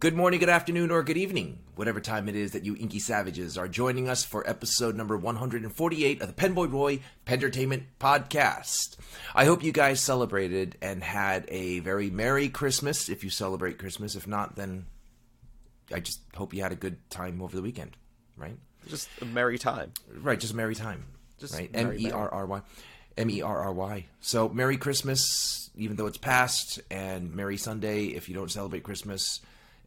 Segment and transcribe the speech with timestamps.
[0.00, 3.58] Good morning, good afternoon, or good evening, whatever time it is that you inky savages
[3.58, 8.96] are joining us for episode number 148 of the Penboy Roy Pentertainment Podcast.
[9.34, 14.14] I hope you guys celebrated and had a very Merry Christmas if you celebrate Christmas.
[14.14, 14.86] If not, then
[15.92, 17.96] I just hope you had a good time over the weekend,
[18.36, 18.56] right?
[18.86, 19.92] Just a merry time.
[20.14, 21.06] Right, just a merry time.
[21.40, 21.70] Just right?
[21.74, 22.60] M E R R Y.
[23.16, 24.06] M E R R Y.
[24.20, 29.40] So, Merry Christmas, even though it's past, and Merry Sunday if you don't celebrate Christmas,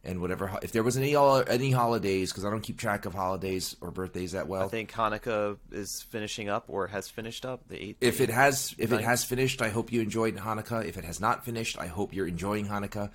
[0.04, 0.58] and whatever.
[0.62, 4.32] If there was any any holidays, because I don't keep track of holidays or birthdays
[4.32, 4.64] that well.
[4.64, 7.98] I think Hanukkah is finishing up or has finished up the eighth.
[8.00, 10.84] if it has if it has finished, I hope you enjoyed Hanukkah.
[10.84, 13.10] If it has not finished, I hope you're enjoying Hanukkah.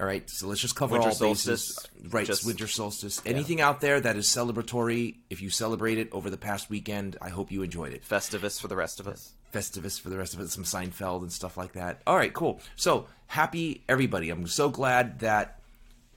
[0.00, 1.78] All right, so let's just cover Winter all bases.
[2.08, 3.22] Right, just- winter solstice.
[3.24, 7.28] Anything out there that is celebratory, if you celebrate it over the past weekend, I
[7.28, 8.02] hope you enjoyed it.
[8.04, 9.34] Festivus for the rest of us.
[9.52, 12.02] Festivus for the rest of us, some Seinfeld and stuff like that.
[12.08, 12.60] All right, cool.
[12.74, 14.30] So happy everybody.
[14.30, 15.60] I'm so glad that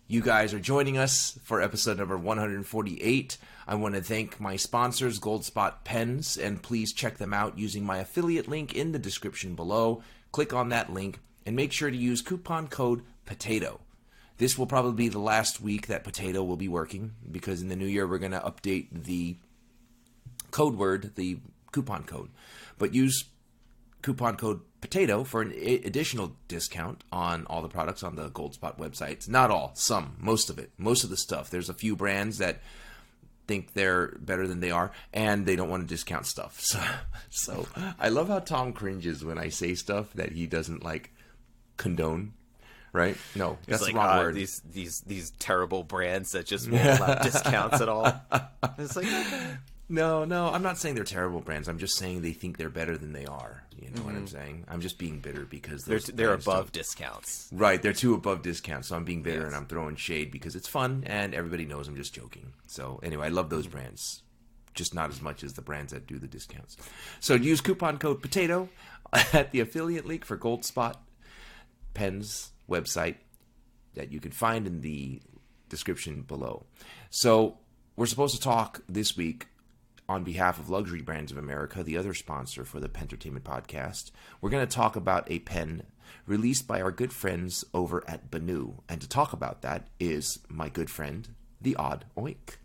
[0.09, 3.37] you guys are joining us for episode number 148.
[3.67, 7.97] I want to thank my sponsors, Goldspot Pens, and please check them out using my
[7.97, 10.01] affiliate link in the description below.
[10.31, 13.79] Click on that link and make sure to use coupon code POTATO.
[14.37, 17.75] This will probably be the last week that Potato will be working because in the
[17.75, 19.35] new year we're going to update the
[20.51, 21.39] code word, the
[21.73, 22.29] coupon code.
[22.77, 23.25] But use
[24.01, 29.27] coupon code potato for an additional discount on all the products on the Goldspot websites.
[29.27, 31.49] Not all, some, most of it, most of the stuff.
[31.49, 32.59] There's a few brands that
[33.47, 36.61] think they're better than they are, and they don't want to discount stuff.
[37.29, 37.67] So, so
[37.99, 41.11] I love how Tom cringes when I say stuff that he doesn't like
[41.77, 42.33] condone.
[42.93, 43.17] Right?
[43.35, 44.35] No, that's like the wrong ah, word.
[44.35, 48.11] these these these terrible brands that just won't allow discounts at all.
[48.79, 49.07] It's like
[49.89, 51.67] No, no, I'm not saying they're terrible brands.
[51.67, 53.63] I'm just saying they think they're better than they are.
[53.79, 54.37] You know what I'm mm-hmm.
[54.37, 54.65] saying?
[54.67, 57.49] I'm just being bitter because they're those they're above discounts.
[57.51, 58.87] Right, they're too above discounts.
[58.87, 59.47] so I'm being bitter Yes.
[59.47, 62.53] and I'm throwing shade because it's fun and everybody knows I'm just joking.
[62.65, 63.77] So anyway, I love those mm-hmm.
[63.77, 64.23] brands,
[64.73, 66.77] just not as much as the brands that do the discounts.
[67.19, 68.69] So use coupon code potato
[69.13, 70.95] at the affiliate link for Goldspot
[71.93, 73.15] Pens website
[73.93, 75.21] that you can find in the
[75.69, 76.65] description below.
[77.09, 77.57] So
[77.95, 79.47] we're supposed to talk this week
[80.09, 84.11] on behalf of Luxury Brands of America, the other sponsor for the Pentertainment podcast.
[84.41, 85.83] We're going to talk about a pen
[86.25, 88.79] released by our good friends over at Benu.
[88.87, 91.27] And to talk about that is my good friend,
[91.61, 92.55] the Odd Oink.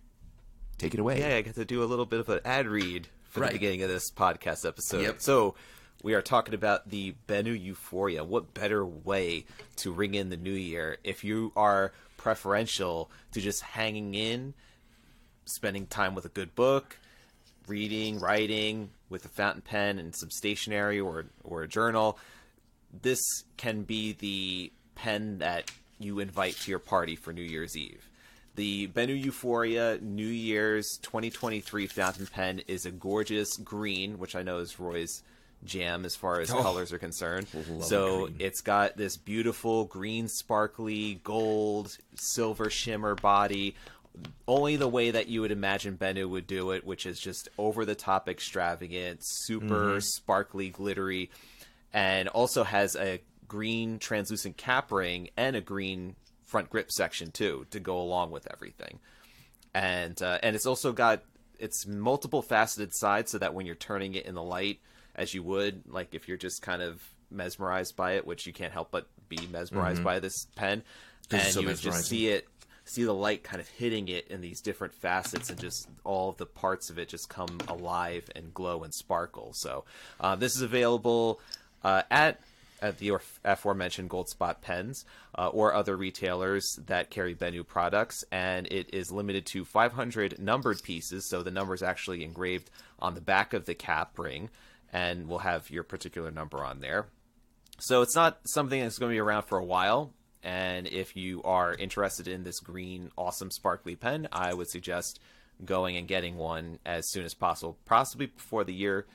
[0.78, 1.18] Take it away.
[1.20, 3.48] Yeah, I get to do a little bit of an ad read for Right.
[3.48, 5.02] the beginning of this podcast episode.
[5.02, 5.20] Yep.
[5.20, 5.54] So
[6.02, 8.22] we are talking about the Benu Euphoria.
[8.24, 13.62] What better way to ring in the new year if you are preferential to just
[13.62, 14.54] hanging in,
[15.44, 16.98] spending time with a good book,
[17.76, 22.18] reading, writing with a fountain pen and some stationery or or a journal.
[23.02, 23.20] This
[23.56, 28.08] can be the pen that you invite to your party for New Year's Eve.
[28.56, 34.58] The Benu Euphoria New Year's 2023 fountain pen is a gorgeous green, which I know
[34.58, 35.22] is Roy's
[35.64, 36.60] jam as far as Oh.
[36.60, 37.46] colors are concerned.
[37.88, 43.74] So it's got this beautiful green, sparkly, gold, silver shimmer body.
[44.46, 47.84] Only the way that you would imagine Benu would do it, which is just over
[47.84, 51.30] the top extravagant, super sparkly, glittery,
[51.92, 57.66] and also has a green translucent cap ring and a green front grip section too
[57.70, 58.98] to go along with everything.
[59.74, 61.22] And uh, and it's also got
[61.58, 64.80] it's multiple faceted sides so that when you're turning it in the light
[65.14, 68.72] as you would like if you're just kind of mesmerized by it, which you can't
[68.72, 70.82] help but be mesmerized by this pen,
[71.30, 72.46] and so you would just see it
[72.92, 76.46] see the light kind of hitting it in these different facets and just all the
[76.46, 79.84] parts of it just come alive and glow and sparkle so
[80.20, 81.40] uh, this is available
[81.84, 82.40] uh, at
[82.80, 83.12] at the
[83.44, 85.04] aforementioned gold spot pens
[85.38, 90.82] uh, or other retailers that carry Benu products and it is limited to 500 numbered
[90.82, 94.50] pieces so the number is actually engraved on the back of the cap ring
[94.92, 97.06] and will have your particular number on there
[97.82, 100.12] so it's not something that's going to be around for a while.
[100.42, 105.20] And if you are interested in this green, awesome, sparkly pen, I would suggest
[105.64, 109.06] going and getting one as soon as possible, possibly before the year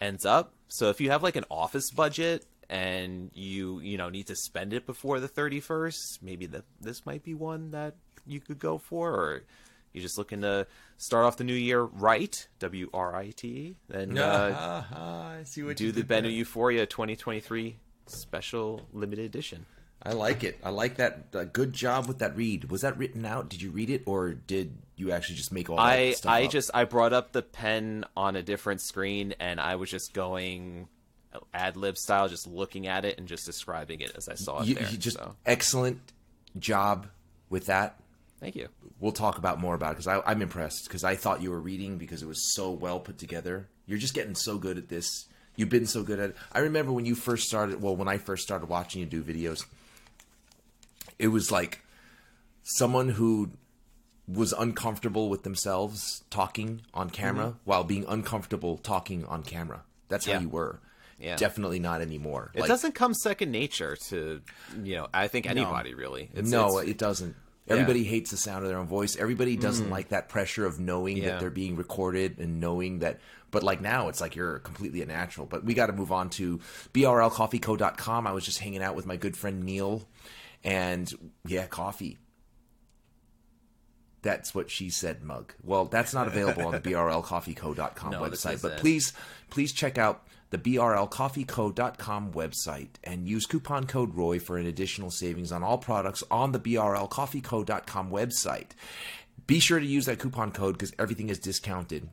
[0.00, 0.52] ends up.
[0.68, 4.72] So if you have like an office budget and you you know need to spend
[4.72, 7.94] it before the 31st, maybe the, this might be one that
[8.26, 9.42] you could go for, or
[9.92, 10.66] you're just looking to
[10.98, 15.62] start off the new year right, W R I T E, then uh, I see
[15.62, 16.22] what do the did there.
[16.22, 17.76] Benu Euphoria 2023
[18.06, 19.66] special limited edition.
[20.02, 20.58] I like it.
[20.62, 21.26] I like that.
[21.34, 22.70] Uh, good job with that read.
[22.70, 23.48] Was that written out?
[23.48, 26.50] Did you read it, or did you actually just make all that I I up?
[26.50, 30.88] just I brought up the pen on a different screen and I was just going
[31.54, 34.66] ad lib style, just looking at it and just describing it as I saw it
[34.66, 34.88] you, there.
[34.88, 35.36] you just so.
[35.46, 36.00] excellent
[36.58, 37.08] job
[37.48, 38.00] with that.
[38.40, 38.68] Thank you.
[39.00, 41.98] We'll talk about more about it because I'm impressed because I thought you were reading
[41.98, 43.68] because it was so well put together.
[43.86, 45.26] You're just getting so good at this.
[45.56, 46.36] You've been so good at it.
[46.52, 47.82] I remember when you first started.
[47.82, 49.64] Well, when I first started watching you do videos,
[51.18, 51.80] it was like
[52.62, 53.50] someone who
[54.26, 59.82] was uncomfortable with themselves talking on camera while being uncomfortable talking on camera.
[60.08, 60.40] That's how Yeah.
[60.40, 60.80] you were.
[61.18, 61.36] Yeah.
[61.36, 62.50] Definitely not anymore.
[62.54, 64.40] It doesn't come second nature to
[64.82, 65.08] you know.
[65.14, 66.30] I think anybody really.
[66.34, 67.34] It's, no, it's- it doesn't.
[67.66, 69.14] Everybody hates the sound of their own voice.
[69.16, 71.40] Everybody doesn't like that pressure of knowing that Mm.
[71.40, 73.20] They're being recorded and knowing that.
[73.50, 75.46] But like now, it's like you're completely a natural.
[75.46, 76.60] But we got to move on to
[76.94, 78.26] brlcoffeeco.com.
[78.26, 80.08] I was just hanging out with my good friend Neil,
[80.68, 82.18] and yeah, coffee.
[84.20, 85.54] That's what she said, mug.
[85.64, 89.14] Well, that's not available on the brlcoffeeco.com No, website, but please,
[89.48, 95.52] please check out the brlcoffeeco.com website and use coupon code ROY for an additional savings
[95.52, 98.70] on all products on the brlcoffeeco.com website.
[99.46, 102.10] Be sure to use that coupon code because everything is discounted.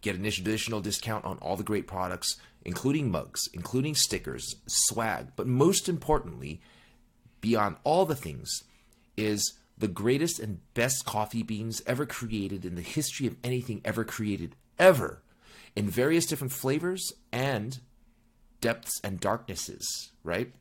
[0.00, 5.46] Get an additional discount on all the great products, including mugs, including stickers, swag, but
[5.46, 6.60] most importantly,
[7.42, 8.64] beyond all the things,
[9.18, 14.04] is the greatest and best coffee beans ever created in the history of anything ever
[14.04, 15.22] created, ever,
[15.76, 17.80] in various different flavors and
[18.60, 20.52] depths and darknesses, right?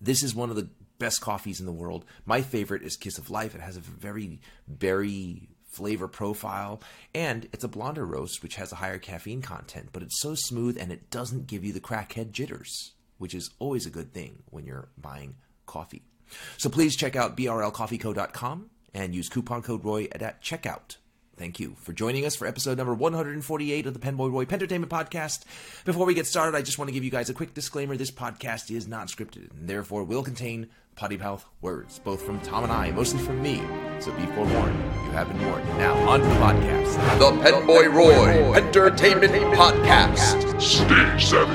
[0.00, 0.68] This is one of the
[0.98, 2.04] best coffees in the world.
[2.24, 3.54] My favorite is Kiss of Life.
[3.54, 6.80] It has a very berry flavor profile,
[7.14, 10.76] and it's a blonder roast, which has a higher caffeine content, but it's so smooth
[10.80, 14.64] and it doesn't give you the crackhead jitters, which is always a good thing when
[14.64, 15.34] you're buying
[15.66, 16.02] coffee.
[16.56, 20.96] So please check out brlcoffeeco.com and use coupon code ROY at checkout.
[21.36, 25.44] Thank you for joining us for episode number 148 of the Penboy Roy Pentertainment Podcast.
[25.84, 27.94] Before we get started, I just want to give you guys a quick disclaimer.
[27.96, 32.64] This podcast is not scripted and therefore will contain potty mouth words, both from Tom
[32.64, 33.60] and I, mostly from me.
[33.98, 35.68] So be forewarned, you have been warned.
[35.76, 37.18] Now, on to the podcast.
[37.18, 40.58] The Penboy Roy Pentertainment Podcast.
[40.58, 41.54] Stage 7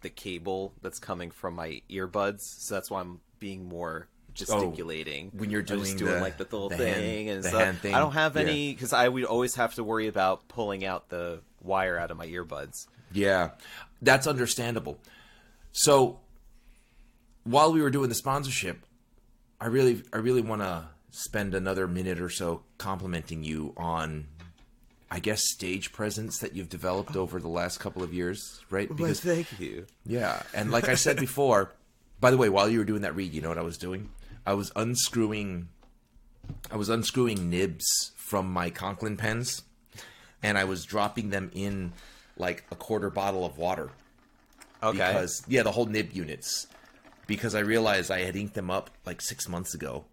[0.00, 4.32] the cable that's coming from my earbuds, so that's why I'm being more oh.
[4.34, 7.62] gesticulating when you're doing doing the- like the little the thing hand- and the stuff.
[7.62, 10.84] hand thing, I don't have any because I would always have to worry about pulling
[10.84, 12.86] out the wire out of my earbuds.
[13.12, 13.50] Yeah,
[14.02, 14.98] that's understandable.
[15.72, 16.20] So,
[17.44, 18.84] while we were doing the sponsorship,
[19.60, 24.26] I really, I really want to spend another minute or so complimenting you on,
[25.10, 28.88] I guess, stage presence that you've developed over the last couple of years, right?
[28.94, 29.86] Because thank you.
[30.04, 31.72] yeah, and like I said before,
[32.20, 34.10] by the way, while you were doing that read, you know what I was doing?
[34.46, 35.68] I was unscrewing,
[36.70, 39.62] I was unscrewing nibs from my Conklin pens,
[40.42, 41.92] and I was dropping them in
[42.36, 43.90] like a quarter bottle of water
[44.82, 44.96] Okay.
[44.98, 46.66] because yeah, the whole nib units.
[47.26, 50.04] Because I realized I had inked them up like six months ago.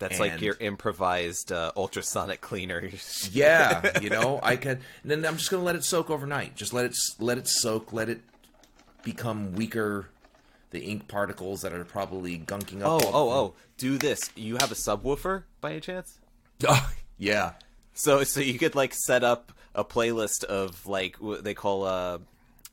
[0.00, 2.90] That's like your improvised uh, ultrasonic cleaner.
[3.32, 4.80] Yeah, you know, I can.
[5.02, 6.56] And then I'm just gonna let it soak overnight.
[6.56, 7.92] Just let it let it soak.
[7.92, 8.22] Let it
[9.02, 10.08] become weaker.
[10.70, 13.02] The ink particles that are probably gunking up.
[13.02, 13.54] oh, oh, oh!
[13.76, 14.30] Do this.
[14.36, 16.18] You have a subwoofer by any chance?
[16.68, 16.90] oh.
[17.18, 17.52] yeah.
[17.92, 22.18] So, so you could like set up a playlist of like what they call uh,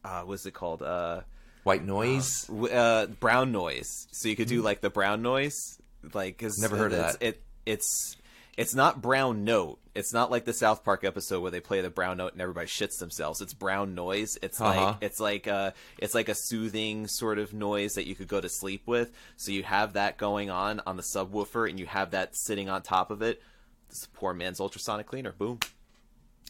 [0.05, 1.21] uh what's it called uh,
[1.63, 2.43] White noise.
[2.45, 4.07] w- uh brown noise.
[4.11, 5.79] So you could do like the brown noise,
[6.13, 6.57] like cause.
[6.59, 7.17] Never heard of that.
[7.21, 8.15] It it's
[8.57, 9.79] it's not brown note.
[9.93, 12.67] It's not like the South Park episode where they play the brown note and everybody
[12.67, 13.41] shits themselves.
[13.41, 14.37] It's brown noise.
[14.41, 14.85] It's Uh-huh.
[14.85, 18.39] like it's like a it's like a soothing sort of noise that you could go
[18.41, 19.11] to sleep with.
[19.37, 22.81] So you have that going on on the subwoofer and you have that sitting on
[22.83, 23.41] top of it.
[23.89, 25.31] This poor man's ultrasonic cleaner.
[25.31, 25.59] Boom.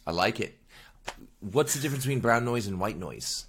[0.05, 0.57] I like it.
[1.39, 3.45] What's the difference between brown noise and white noise?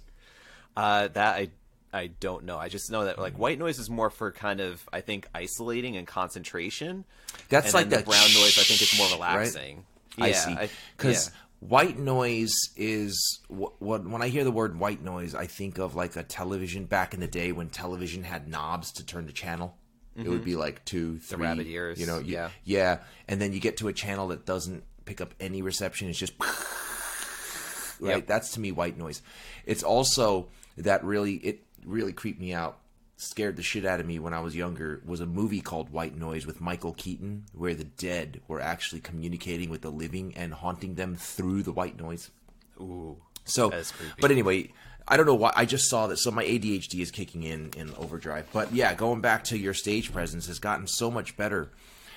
[0.77, 1.49] Uh, that I
[1.91, 2.57] I don't know.
[2.57, 5.97] I just know that like white noise is more for kind of I think isolating
[5.97, 7.05] and concentration.
[7.49, 8.57] That's and like that the brown noise.
[8.57, 9.13] I think is more right?
[9.35, 9.85] relaxing.
[10.19, 10.55] I see.
[10.97, 11.67] Because yeah.
[11.67, 15.95] white noise is what, what when I hear the word white noise, I think of
[15.95, 19.75] like a television back in the day when television had knobs to turn the channel.
[20.15, 21.41] It would be like two, three, Mm-hmm.
[21.43, 22.49] rabbit ears, You know, you- yeah.
[22.65, 22.97] yeah.
[23.29, 26.09] And then you get to a channel that doesn't pick up any reception.
[26.09, 28.17] It's just right.
[28.17, 28.27] Yep.
[28.27, 29.21] That's to me white noise.
[29.65, 32.79] It's also that really it really creeped me out.
[33.17, 35.01] Scared the shit out of me when I was younger.
[35.05, 39.69] Was a movie called White Noise with Michael Keaton, where the dead were actually communicating
[39.69, 42.31] with the living and haunting them through the white noise.
[42.79, 43.17] Ooh.
[43.43, 44.13] So, That is creepy.
[44.21, 44.71] but anyway,
[45.05, 45.51] I don't know why.
[45.55, 46.17] I just saw that.
[46.17, 48.47] So my ADHD is kicking in in overdrive.
[48.53, 51.71] But yeah, going back to your stage presence has gotten so much better.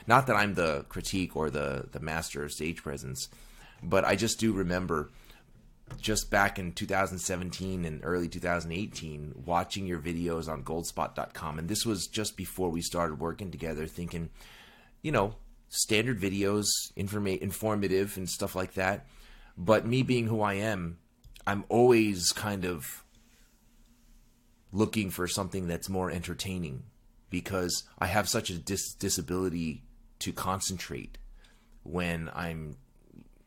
[0.06, 3.28] Not that I'm the critique or the the master of stage presence,
[3.82, 5.10] but I just do remember
[6.00, 12.06] just back in 2017 and early 2018 watching your videos on goldspot.com and this was
[12.06, 14.30] just before we started working together thinking
[15.02, 15.34] you know
[15.68, 16.66] standard videos
[16.98, 19.06] informa- informative and stuff like that.
[19.56, 20.98] But me being who I am
[21.46, 23.04] I'm always kind of
[24.70, 26.84] looking for something that's more entertaining
[27.30, 29.82] because I have such a dis- disability
[30.20, 31.18] to concentrate
[31.82, 32.76] when I'm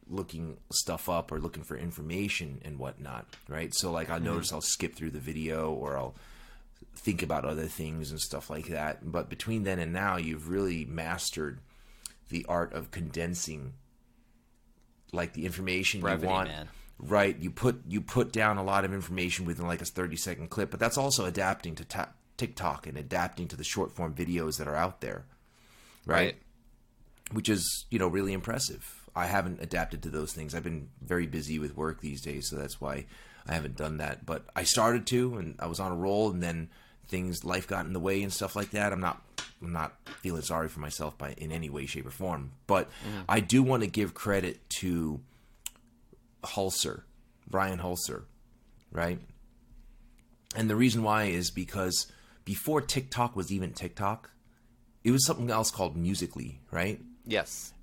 [0.10, 3.74] looking stuff up or looking for information and whatnot, right?
[3.74, 4.26] So like I mm-hmm.
[4.26, 6.16] notice I'll skip through the video or I'll
[6.96, 9.12] think about other things and stuff like that.
[9.12, 11.60] But between then and now, you've really mastered
[12.30, 13.74] the art of condensing
[15.12, 16.50] like the information Brevity, you want.
[16.50, 16.70] man.
[16.98, 20.50] Right, you put you put down a lot of information within like a thirty second
[20.50, 24.58] clip, but that's also adapting to ta- TikTok and adapting to the short form videos
[24.58, 25.26] that are out there,
[26.06, 26.18] right?
[26.18, 26.36] Right.
[27.34, 29.05] Which is you know really impressive.
[29.16, 30.54] I haven't adapted to those things.
[30.54, 33.06] I've been very busy with work these days, so that's why
[33.48, 34.26] I haven't done that.
[34.26, 36.70] But I started to, and I was on a roll, and then
[37.08, 38.92] things life got in the way and stuff like that.
[38.92, 39.22] I'm not
[39.62, 42.52] I'm not feeling sorry for myself by in any way, shape, or form.
[42.68, 43.22] But mm-hmm.
[43.30, 45.22] I do want to give credit to
[46.44, 47.04] Hulser,
[47.50, 48.24] Brian Hulser,
[48.92, 49.20] right?
[50.56, 52.12] And the reason why is because
[52.44, 54.30] before TikTok was even TikTok,
[55.04, 57.00] it was something else called Musically, right?
[57.26, 57.74] Yes.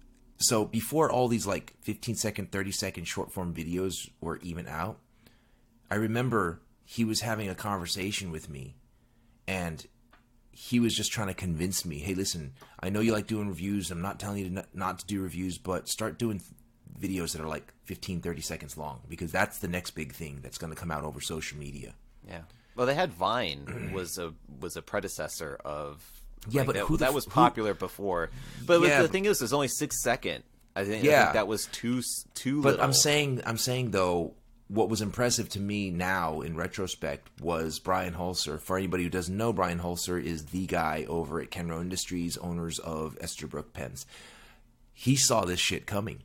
[0.42, 4.98] So before all these like 15 second, 30 second short form videos were even out,
[5.90, 8.76] I remember he was having a conversation with me
[9.46, 9.86] and
[10.50, 13.90] he was just trying to convince me, hey, listen, I know you like doing reviews.
[13.90, 16.42] I'm not telling you to not, not to do reviews, but start doing
[16.98, 20.58] videos that are like 15, 30 seconds long because that's the next big thing that's
[20.58, 21.94] going to come out over social media.
[22.28, 22.42] Yeah.
[22.76, 26.96] Well, they had Vine was a was a predecessor of Yeah, like, but that, who
[26.98, 28.30] that f- was who- popular before.
[28.66, 30.44] But Yeah, the but- thing is, it's only six second.
[30.74, 31.24] I think, I Yeah.
[31.24, 32.02] think that was too
[32.34, 32.62] too.
[32.62, 32.84] But little.
[32.86, 34.34] I'm saying, I'm saying though,
[34.68, 38.58] what was impressive to me now in retrospect was Brian Holzer.
[38.58, 42.78] For anybody who doesn't know, Brian Holzer is the guy over at Kenro Industries, owners
[42.78, 44.06] of Esterbrook Pens.
[44.94, 46.22] He saw this shit coming.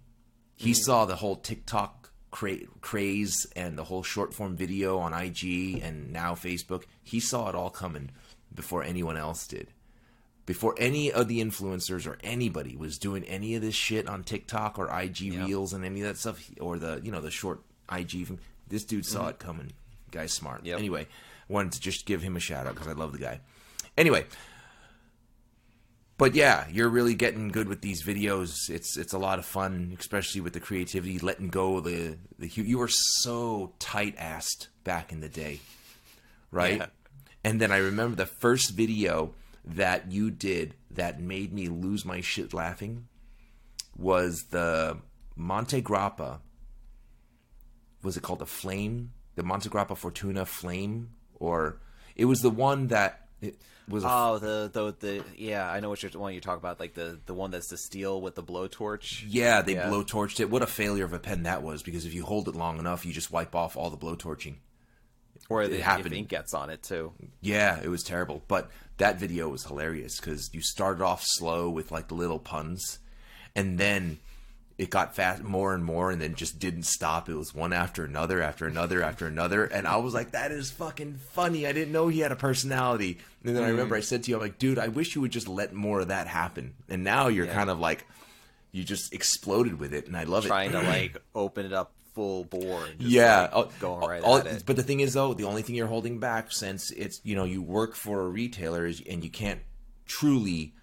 [0.55, 0.81] He mm-hmm.
[0.81, 6.13] saw the whole TikTok cra- craze and the whole short form video on IG and
[6.13, 6.83] now Facebook.
[7.03, 8.11] He saw it all coming
[8.53, 9.73] before anyone else did
[10.47, 14.79] before any of the influencers or anybody was doing any of this shit on TikTok
[14.79, 17.61] or IG Reels and any of that stuff or the you know the short
[17.91, 18.27] IG
[18.69, 19.29] this dude saw mm-hmm.
[19.29, 19.71] it coming.
[20.09, 20.65] Guy's smart.
[20.65, 20.79] Yep.
[20.79, 21.07] Anyway,
[21.47, 23.41] wanted to just give him a shout out because I love the guy.
[23.97, 24.25] Anyway,
[26.17, 28.69] but yeah, you're really getting good with these videos.
[28.69, 32.47] It's it's a lot of fun, especially with the creativity, letting go of the the.
[32.47, 35.59] You were so tight assed back in the day,
[36.51, 36.77] right?
[36.77, 36.85] Yeah.
[37.43, 39.33] And then I remember the first video
[39.75, 43.07] that you did that made me lose my shit laughing
[43.97, 44.97] was the
[45.37, 46.39] Montegrappa.
[48.03, 49.11] Was it called the Flame?
[49.35, 51.79] The Montegrappa Fortuna Flame, or
[52.15, 53.55] it was the one that it
[53.87, 54.03] was.
[54.03, 56.95] A, Oh, the, the the yeah, I know what you're one you're talking about, like
[56.95, 59.23] the the one that's the steel with the blowtorch.
[59.27, 59.89] Yeah, they Yeah.
[59.89, 60.49] blowtorched it.
[60.49, 61.83] What a failure of a pen that was!
[61.83, 64.55] Because if you hold it long enough, you just wipe off all the blowtorching.
[65.49, 66.13] Or the, if happened.
[66.13, 67.13] ink gets on it too.
[67.41, 68.43] Yeah, it was terrible.
[68.47, 72.99] But that video was hilarious because you started off slow with like the little puns,
[73.55, 74.19] and then
[74.77, 77.29] it got fast more and more, and then just didn't stop.
[77.29, 80.69] It was one after another, after another, after another, and I was like, "That is
[80.71, 83.17] fucking funny." I didn't know he had a personality.
[83.43, 83.99] And then I remember mm.
[83.99, 86.09] I said to you, "I'm like, dude, I wish you would just let more of
[86.09, 87.53] that happen." And now you're Yeah.
[87.53, 88.05] kind of like,
[88.73, 90.49] you just exploded with it, and I love it.
[90.49, 92.85] Trying to like open it up full bore.
[92.85, 94.63] and Just, yeah, like, going right all- at it.
[94.65, 97.43] But the thing is, though, the only thing you're holding back, since it's you know
[97.43, 99.61] you work for a retailer, is, and you can't
[100.07, 100.73] truly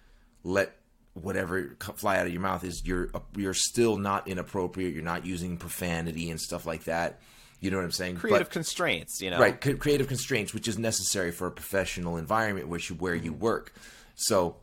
[0.43, 0.77] let
[1.13, 4.93] whatever fly out of your mouth is you're you're still not inappropriate.
[4.93, 7.19] You're not using profanity and stuff like that.
[7.59, 8.15] You know what I'm saying?
[8.17, 9.39] Creative But- constraints, you know.
[9.39, 13.41] right c- creative constraints which is necessary for a professional environment which where you mm-hmm.
[13.41, 13.73] work
[14.15, 14.57] so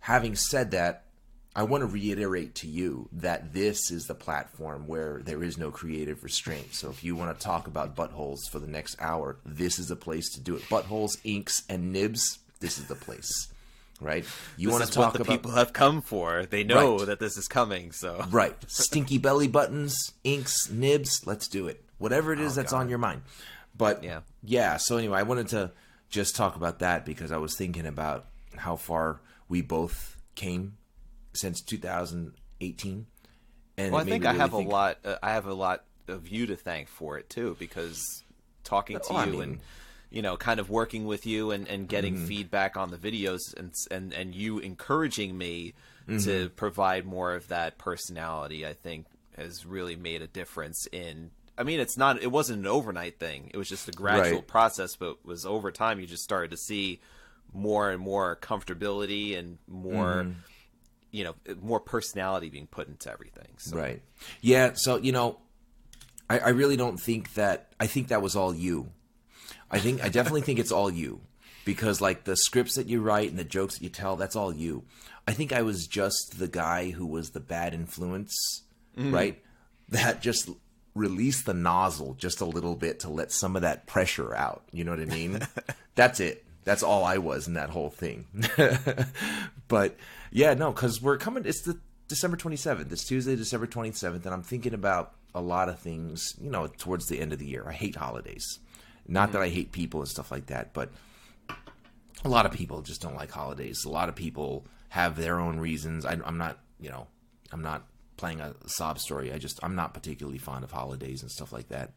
[0.00, 1.04] having said that
[1.58, 5.70] i want to reiterate to you that this is the platform where there is no
[5.70, 9.78] creative restraint so if you want to talk about buttholes for the next hour this
[9.78, 13.30] is the place to do it buttholes inks and nibs this is the place
[14.00, 14.24] right
[14.56, 16.46] you This want to talk what the about people have come for.
[16.46, 17.06] They know Right.
[17.08, 18.54] that this is coming, so Right.
[18.68, 21.82] Stinky belly buttons, inks, nibs, let's do it.
[21.98, 23.22] Whatever it is Oh, that's on your mind.
[23.76, 24.20] But Yeah.
[24.42, 25.72] yeah, so anyway, I wanted to
[26.10, 30.77] just talk about that because I was thinking about how far we both came
[31.38, 33.06] since 2018.
[33.76, 34.98] And Well, I think me I have think- a lot.
[35.04, 38.02] Uh, I have a lot of you to thank for it too, because
[38.64, 39.60] talking to Oh, I you mean- and
[40.10, 42.26] you know, kind of working with you and, and getting Mm-hmm.
[42.26, 45.74] feedback on the videos and and and you encouraging me
[46.08, 46.24] Mm-hmm.
[46.24, 48.66] to provide more of that personality.
[48.66, 49.04] I think
[49.36, 52.22] has really made a difference in I mean, it's not.
[52.22, 53.50] It wasn't an overnight thing.
[53.52, 54.46] It was just a gradual Right.
[54.46, 55.98] process, but it was over time.
[56.00, 57.00] You just started to see
[57.52, 60.32] more and more comfortability and more, Mm-hmm.
[61.10, 63.48] You know, more personality being put into everything.
[63.58, 64.02] So, Right.
[64.40, 64.72] Yeah.
[64.74, 65.38] So you know,
[66.28, 67.72] I, I really don't think that.
[67.80, 68.90] I think that was all you.
[69.70, 71.20] I think I definitely think it's all you,
[71.64, 74.54] because like the scripts that you write and the jokes that you tell, that's all
[74.54, 74.84] you.
[75.26, 78.62] I think I was just the guy who was the bad influence,
[78.96, 79.14] mm-hmm.
[79.14, 79.42] right?
[79.90, 80.48] That just
[80.94, 84.64] released the nozzle just a little bit to let some of that pressure out.
[84.72, 85.40] You know what I mean?
[85.94, 86.44] that's it.
[86.64, 88.26] That's all I was in that whole thing.
[89.68, 89.96] but
[90.30, 91.44] yeah, no, because we're coming.
[91.46, 92.92] It's the December twenty seventh.
[92.92, 96.34] It's Tuesday, December twenty seventh, and I'm thinking about a lot of things.
[96.40, 97.64] You know, towards the end of the year.
[97.66, 98.58] I hate holidays.
[99.06, 100.90] Not that I hate people and stuff like that, but
[102.24, 103.84] a lot of people just don't like holidays.
[103.84, 106.04] A lot of people have their own reasons.
[106.04, 107.06] I, I'm not, you know,
[107.52, 109.32] I'm not playing a sob story.
[109.32, 111.92] I just I'm not particularly fond of holidays and stuff like that.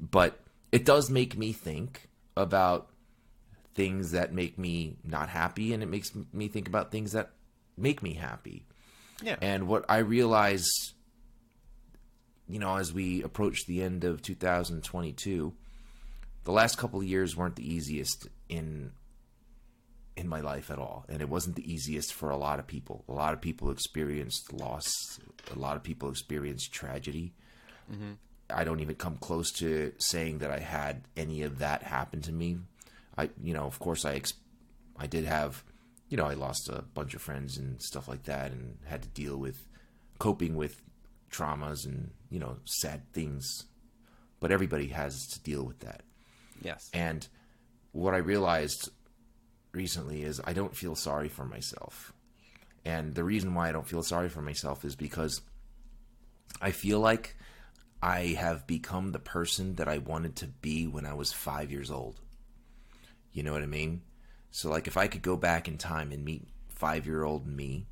[0.00, 0.40] But
[0.70, 2.88] it does make me think about
[3.74, 7.30] things that make me not happy, and it makes me think about things that
[7.76, 8.64] make me happy.
[9.22, 9.36] Yeah.
[9.40, 10.92] And what I realized,
[12.48, 15.52] you know, as we approach the end of 2022,
[16.44, 18.92] the last couple of years weren't the easiest in
[20.14, 23.02] in my life at all, and it wasn't the easiest for a lot of people.
[23.08, 25.18] A lot of people experienced loss.
[25.54, 27.32] A lot of people experienced tragedy.
[27.90, 28.12] Mm-hmm.
[28.50, 32.32] I don't even come close to saying that I had any of that happen to
[32.32, 32.58] me.
[33.16, 34.34] I, you know, of course, I, ex-
[34.98, 35.64] I did have,
[36.12, 39.08] you know, I lost a bunch of friends and stuff like that, and had to
[39.08, 39.64] deal with
[40.18, 40.82] coping with
[41.30, 43.64] traumas and you know sad things.
[44.38, 46.02] But everybody has to deal with that.
[46.60, 46.90] Yes.
[46.92, 47.26] And
[47.92, 48.90] what I realized
[49.72, 52.12] recently is I don't feel sorry for myself.
[52.84, 55.40] And the reason why I don't feel sorry for myself is because
[56.60, 57.36] I feel like
[58.02, 61.90] I have become the person that I wanted to be when I was five years
[61.90, 62.20] old.
[63.32, 64.02] You know what I mean?
[64.52, 67.86] So, like, if I could go back in time and meet five year old me,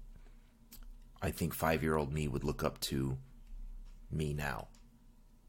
[1.22, 3.16] I think five year old me would look up to
[4.12, 4.68] me now.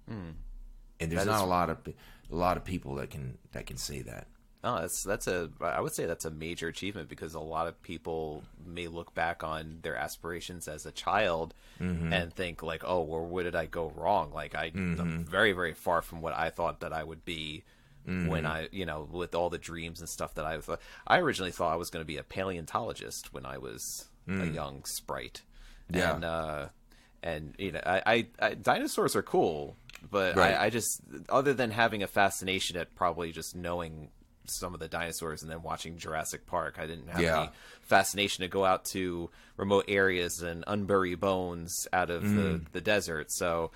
[0.07, 0.35] And
[0.99, 3.77] there's That not is- a lot of a lot of people that can that can
[3.77, 4.27] say that.
[4.63, 7.81] Oh, that's that's a I would say that's a major achievement because a lot of
[7.81, 12.13] people may look back on their aspirations as a child Mm-hmm.
[12.13, 14.31] and think like, oh, well, where did I go wrong?
[14.31, 17.63] Like I, I'm very very far from what I thought that I would be
[18.07, 18.27] Mm-hmm.
[18.29, 20.81] when I, you know, with all the dreams and stuff that I thought.
[21.05, 24.83] I originally thought I was going to be a paleontologist when I was a young
[24.85, 25.41] sprite.
[25.91, 25.97] Mm.
[25.97, 26.15] Yeah.
[26.15, 26.65] And uh,
[27.23, 29.75] and you know, I, I, I dinosaurs are cool,
[30.09, 30.55] but Right.
[30.55, 34.09] I, I just other than having a fascination at probably just knowing
[34.45, 37.39] some of the dinosaurs and then watching Jurassic Park, I didn't have Yeah.
[37.41, 37.49] any
[37.81, 43.31] fascination to go out to remote areas and unbury bones out of the, the desert.
[43.31, 43.69] So,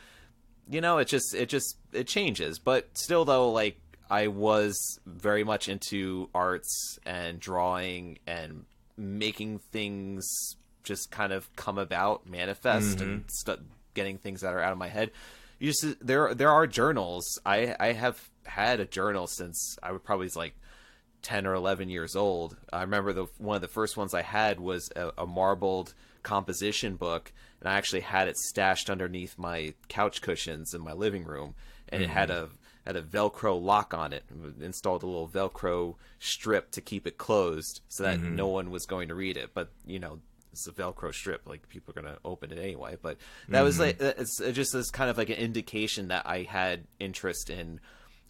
[0.69, 2.57] you know, it just it just it changes.
[2.59, 3.79] But still though, like
[4.09, 8.65] I was very much into arts and drawing and
[8.97, 10.27] making things
[10.83, 13.27] just kind of come about, manifest, and mm-hmm.
[13.29, 13.59] st-
[13.93, 15.11] getting things that are out of my head.
[15.59, 17.25] You just there there are journals.
[17.45, 20.55] I I have had a journal since I would probably was like
[21.23, 22.55] 10 or 11 years old.
[22.71, 26.95] I remember the one of the first ones I had was a, a marbled composition
[26.97, 31.55] book, and I actually had it stashed underneath my couch cushions in my living room,
[31.89, 32.43] and it had mm.
[32.43, 32.49] a
[32.85, 34.23] had a Velcro lock on it.
[34.61, 38.35] Installed a little Velcro strip to keep it closed, so that mm-hmm.
[38.35, 39.51] no one was going to read it.
[39.53, 40.19] But you know.
[40.51, 42.95] It's a Velcro strip, like people are gonna open it anyway.
[43.01, 43.17] But
[43.49, 44.21] that was like mm-hmm.
[44.21, 47.81] it's just this kind of like an indication that I had interest in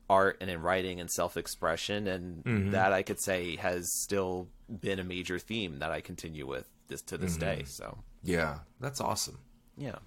[0.09, 2.71] art and in writing and self-expression and mm-hmm.
[2.71, 7.01] that i could say has still been a major theme that i continue with this
[7.01, 9.39] to this day so Yeah, that's awesome.
[9.77, 9.97] yeah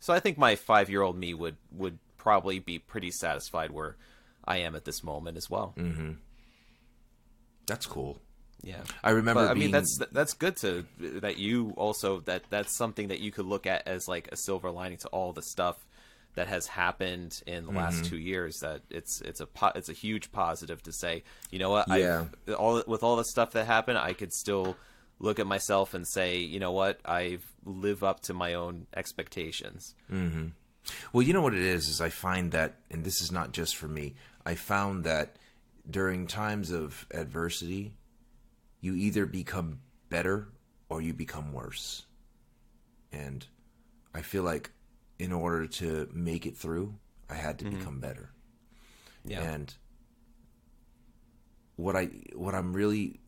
[0.00, 3.96] so i think my five-year-old me would would probably be pretty satisfied where
[4.44, 5.74] i am at this moment as well.
[7.66, 8.18] That's cool.
[8.62, 8.82] yeah.
[9.02, 10.84] I remember but, i mean that's that's good to
[11.20, 14.70] that you also that that's something that you could look at as like a silver
[14.70, 15.76] lining to all the stuff
[16.34, 17.76] that has happened in the Mm-hmm.
[17.78, 21.58] last two years that it's it's a po- it's a huge positive to say you
[21.58, 21.86] know what?
[21.88, 22.26] Yeah.
[22.48, 24.76] I've, all with all the stuff that happened I could still
[25.18, 27.00] look at myself and say you know what?
[27.04, 29.94] I've live up to my own expectations
[31.12, 33.76] Well, you know what it is is I find that, and this is not just
[33.76, 34.14] for me.
[34.44, 35.36] I found that
[35.88, 37.94] during times of adversity,
[38.80, 40.48] you either become better
[40.88, 42.04] or you become worse.
[43.12, 43.46] And
[44.14, 44.70] I feel like
[45.18, 46.94] in order to make it through,
[47.30, 47.78] I had to mm-hmm.
[47.78, 48.30] become better.
[49.24, 49.72] yeah And
[51.76, 53.20] what I what I'm really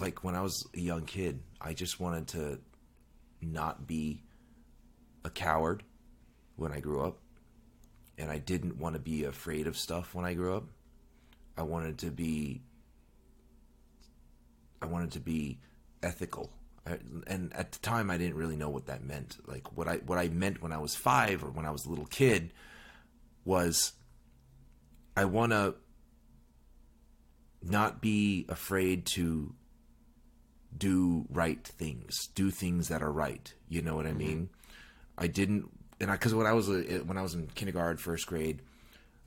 [0.00, 2.58] like when I was a young kid, I just wanted to
[3.40, 4.22] not be
[5.24, 5.82] a coward
[6.56, 7.18] when I grew up.
[8.16, 10.64] and I didn't want to be afraid of stuff when I grew up.
[11.56, 12.62] I wanted to be
[14.80, 15.58] I wanted to be
[16.02, 16.50] ethical.
[16.86, 19.38] I, and at the time I didn't really know what that meant.
[19.46, 21.90] Like what I what I meant when I was 5 or when I was a
[21.90, 22.52] little kid
[23.44, 23.92] was
[25.16, 25.74] I want to
[27.62, 29.54] not be afraid to
[30.76, 33.52] do right things, do things that are right.
[33.68, 34.18] You know what I mm-hmm.
[34.18, 34.48] mean?
[35.16, 37.96] I didn't, and I because when I was uh, a, when I was in kindergarten,
[37.96, 38.60] first grade,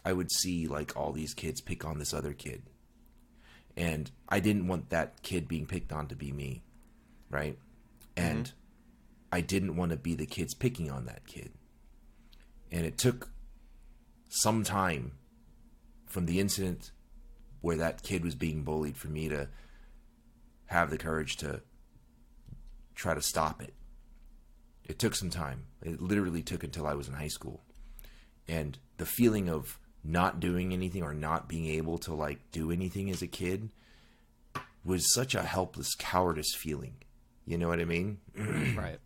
[0.05, 2.63] I would see like all these kids pick on this other kid,
[3.75, 6.63] and I didn't want that kid being picked on to be me,
[7.29, 7.57] right?
[8.15, 8.29] Mm-hmm.
[8.29, 8.51] And
[9.31, 11.51] I didn't want to be the kids picking on that kid,
[12.71, 13.29] and it took
[14.29, 15.13] some time
[16.05, 16.91] from the incident
[17.61, 19.47] where that kid was being bullied for me to
[20.67, 21.61] have the courage to
[22.95, 23.73] try to stop it.
[24.87, 25.65] It took some time.
[25.81, 27.61] It literally took until I was in high school.
[28.47, 33.09] And the feeling of not doing anything or not being able to like do anything
[33.09, 33.69] as a kid
[34.85, 36.95] was such a helpless cowardice feeling.
[37.45, 38.19] You know what I mean?
[38.75, 38.99] right.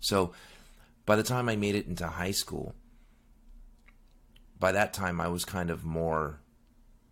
[0.00, 0.32] So
[1.06, 2.74] by the time I made it into high school,
[4.58, 6.40] by that time I was kind of more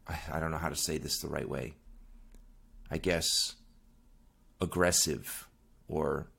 [0.08, 1.74] I, I don't know how to say this the right way.
[2.90, 3.54] I guess
[4.60, 5.48] aggressive
[5.88, 6.31] or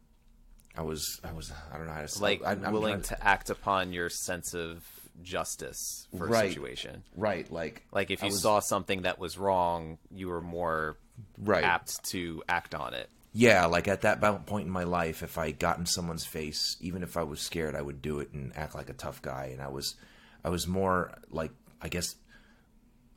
[0.77, 3.03] I was I was I don't know how to say Like I'm, I'm willing trying
[3.19, 4.83] to act upon your sense of
[5.21, 6.45] justice for Right.
[6.45, 7.03] a situation.
[7.15, 10.97] right like Like if you was- saw something that was wrong, you were more
[11.37, 13.07] right apt to act on it.
[13.33, 17.03] yeah like at that point in my life if I got in someone's face even
[17.03, 19.61] if I was scared I would do it and act like a tough guy and
[19.61, 19.95] I was
[20.43, 22.15] I was more like I guess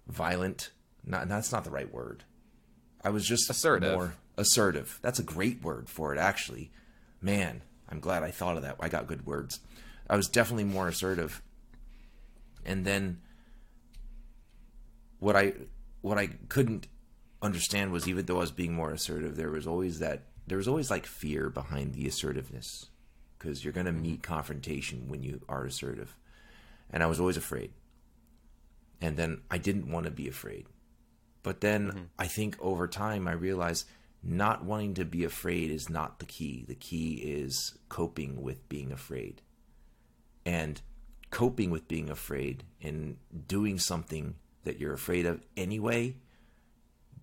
[0.06, 0.70] violent
[1.04, 2.24] not that's not the right word
[3.02, 3.94] I was just Assertive.
[3.94, 6.70] more assertive that's a great word for it actually
[7.20, 8.76] man I'm glad I thought of that.
[8.80, 9.60] I got good words.
[10.08, 11.42] I was definitely more assertive.
[12.64, 13.20] And then
[15.18, 15.54] what I
[16.00, 16.88] what I couldn't
[17.42, 20.68] understand was even though I was being more assertive, there was always that there was
[20.68, 22.86] always like fear behind the assertiveness.
[23.38, 26.16] Because you're going to meet confrontation when you are assertive,
[26.90, 27.70] and I was always afraid.
[29.00, 30.66] And then I didn't want to be afraid,
[31.42, 32.02] but then mm-hmm.
[32.18, 33.86] I think over time I realized
[34.28, 36.64] not wanting to be afraid is not the key.
[36.66, 39.42] The key is coping with being afraid,
[40.44, 40.80] and
[41.30, 46.14] coping with being afraid and doing something that you're afraid of anyway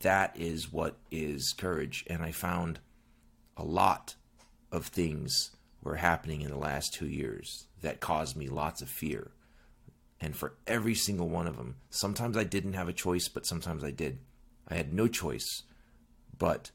[0.04, 2.06] that is what is courage.
[2.08, 2.80] And I found
[3.58, 4.16] a lot
[4.72, 9.32] of things were happening in the last two years that caused me lots of fear.
[10.22, 13.84] And for every single one of them, sometimes I didn't have a choice, but sometimes
[13.84, 14.20] I did.
[14.68, 15.64] I had no choice.
[16.38, 16.72] But,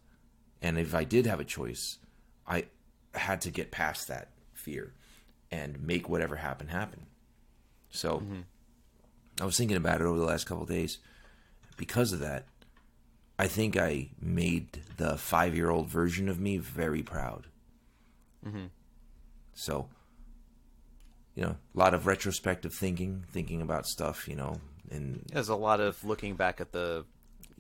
[0.62, 1.99] and if I did have a choice,
[2.47, 2.66] I
[3.14, 4.92] had to get past that fear
[5.51, 7.07] and make whatever happen happen.
[7.90, 8.40] So mm-hmm.
[9.40, 10.99] I was thinking about it over the last couple of days.
[11.77, 12.44] Because of that,
[13.38, 17.47] I think I made the five year old version of me very proud.
[18.44, 18.66] Mm-hmm.
[19.55, 19.88] So,
[21.35, 24.57] you know, a lot of retrospective thinking, thinking about stuff, you know,
[24.90, 27.05] and There's a lot of looking back at the,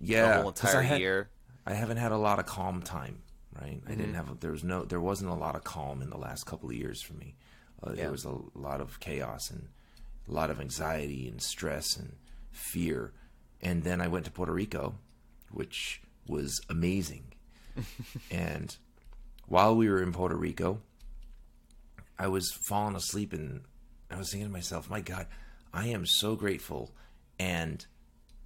[0.00, 1.28] yeah, the whole entire had- year.
[1.68, 3.18] I haven't had a lot of calm time,
[3.60, 3.78] right?
[3.86, 4.40] I didn't have.
[4.40, 4.84] There was no.
[4.84, 7.34] There wasn't a lot of calm in the last couple of years for me.
[7.82, 8.04] Uh, Yeah.
[8.04, 9.68] There was a lot of chaos and
[10.26, 12.16] a lot of anxiety and stress and
[12.50, 13.12] fear.
[13.60, 14.94] And then I went to Puerto Rico,
[15.50, 17.34] which was amazing.
[18.30, 18.74] and
[19.46, 20.80] while we were in Puerto Rico,
[22.18, 23.60] I was falling asleep and
[24.10, 25.26] I was thinking to myself, my God,
[25.72, 26.94] I am so grateful
[27.38, 27.84] and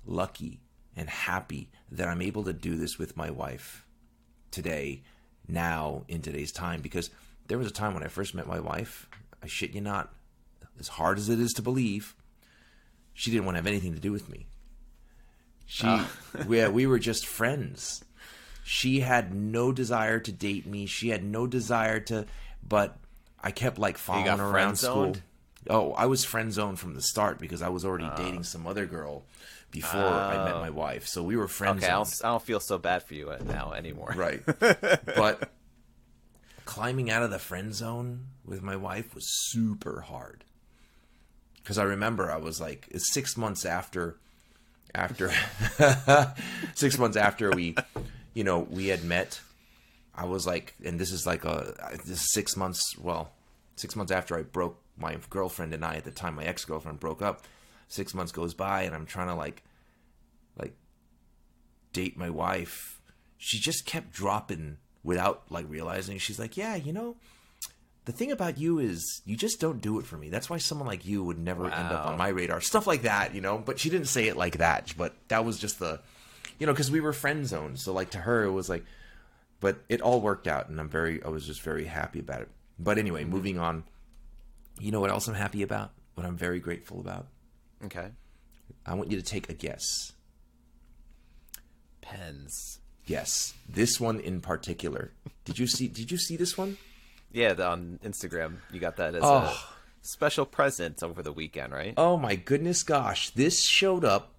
[0.04, 0.60] lucky
[0.96, 3.86] and happy that I'm able to do this with my wife
[4.50, 5.02] today,
[5.48, 6.80] now, in today's time.
[6.80, 7.10] Because
[7.48, 9.08] there was a time when I first met my wife,
[9.42, 10.12] I shit you not,
[10.78, 12.14] as hard as it is to believe,
[13.14, 14.46] she didn't want to have anything to do with me.
[15.66, 15.86] She,
[16.46, 18.04] we, we were just friends.
[18.64, 20.86] She had no desire to date me.
[20.86, 22.26] She had no desire to,
[22.66, 22.96] but
[23.42, 25.16] I kept like following her around school.
[25.68, 28.86] Oh, I was friend zoned from the start because I was already dating some other
[28.86, 29.24] girl
[29.72, 30.60] before I met oh.
[30.60, 31.08] my wife.
[31.08, 31.82] So we were friends.
[31.82, 34.12] Okay, I don't, I don't feel so bad for you now anymore.
[34.14, 34.42] Right.
[35.16, 35.50] but
[36.64, 40.44] climbing out of the friend zone with my wife was super hard.
[41.64, 44.18] Cuz I remember I was like 6 months after
[44.94, 45.32] after
[46.74, 47.74] 6 months after we
[48.34, 49.40] you know, we had met.
[50.14, 53.32] I was like and this is like a this 6 months, well,
[53.76, 57.22] 6 months after I broke my girlfriend and I at the time my ex-girlfriend broke
[57.22, 57.42] up.
[57.92, 59.62] 6 months goes by and I'm trying to like
[60.58, 60.74] like
[61.92, 63.00] date my wife,
[63.38, 66.18] she just kept dropping without like realizing.
[66.18, 67.16] She's like, "Yeah, you know,
[68.04, 70.28] the thing about you is you just don't do it for me.
[70.28, 72.60] That's why someone like you would never end up on my radar.
[72.60, 73.58] Stuff like that, you know.
[73.58, 74.92] But she didn't say it like that.
[74.96, 76.00] But that was just the,
[76.58, 77.78] you know, because we were friend zoned.
[77.78, 78.84] So like to her, it was like,
[79.60, 82.48] but it all worked out, and I'm very, I was just very happy about it.
[82.78, 83.30] But anyway, mm-hmm.
[83.30, 83.84] moving on.
[84.80, 85.92] You know what else I'm happy about?
[86.14, 87.26] What I'm very grateful about?
[87.84, 88.08] Okay.
[88.86, 90.12] I want you to take a guess.
[92.00, 92.78] Pens.
[93.06, 95.12] Yes, this one in particular.
[95.44, 95.88] Did you see?
[95.88, 96.78] Did you see this one?
[97.32, 99.68] Yeah, the, on Instagram, you got that as a Oh.
[100.02, 101.94] special present over the weekend, right?
[101.96, 103.30] Oh my goodness gosh.
[103.30, 104.34] This showed up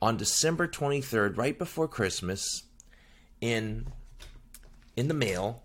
[0.00, 2.64] on December 23rd, right before Christmas,
[3.40, 3.86] in
[4.96, 5.62] in the mail.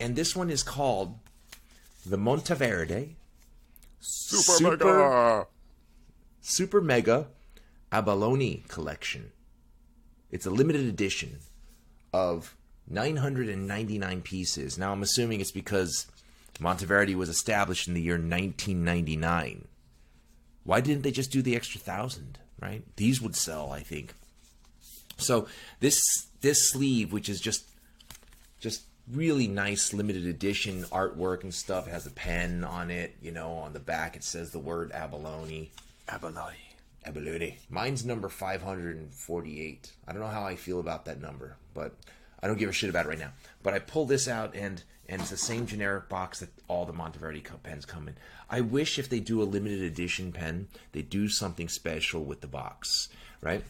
[0.00, 1.18] And this one is called
[2.06, 3.16] the Monteverde
[4.00, 5.46] Super, Mega.
[6.48, 7.26] Super Mega
[7.92, 9.32] Abalone Collection.
[10.30, 11.40] It's a limited edition
[12.10, 12.56] of
[12.88, 14.78] 999 pieces.
[14.78, 16.06] Now I'm assuming it's because
[16.58, 19.68] Monteverde was established in the year 1999.
[20.64, 22.38] Why didn't they just do the extra thousand?
[22.58, 22.82] Right?
[22.96, 24.14] These would sell, I think.
[25.18, 25.48] So
[25.80, 26.00] this
[26.40, 27.68] this sleeve, which is just
[28.58, 33.16] just really nice limited edition artwork and stuff, it has a pen on it.
[33.20, 35.72] You know, on the back it says the word abalone.
[36.08, 36.76] Abalone.
[37.04, 37.58] Abalone.
[37.70, 39.92] Mine's number 548.
[40.06, 41.94] I don't know how I feel about that number, but
[42.42, 43.32] I don't give a shit about it right now.
[43.62, 46.92] But I pull this out and and it's the same generic box that all the
[46.92, 48.16] Monteverde pens come in.
[48.50, 52.46] I wish if they do a limited edition pen, they do something special with the
[52.46, 53.08] box,
[53.40, 53.64] right?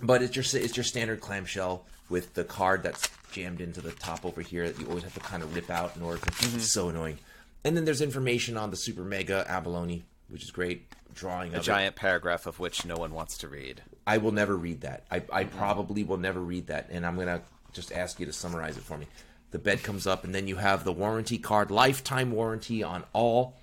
[0.00, 4.24] But it's your it's your standard clamshell with the card that's jammed into the top
[4.24, 6.28] over here that you always have to kind of rip out in order to.
[6.28, 6.58] It's mm-hmm.
[6.58, 7.18] so annoying.
[7.64, 10.86] And then there's information on the Super Mega Abalone, which is great.
[11.14, 11.64] Drawing A of it.
[11.64, 13.82] giant paragraph of which no one wants to read.
[14.06, 15.04] I will never read that.
[15.10, 18.76] I, I probably will never read that, and I'm gonna just ask you to summarize
[18.76, 19.06] it for me.
[19.50, 23.54] The bed comes up, and then you have the warranty card, lifetime warranty on all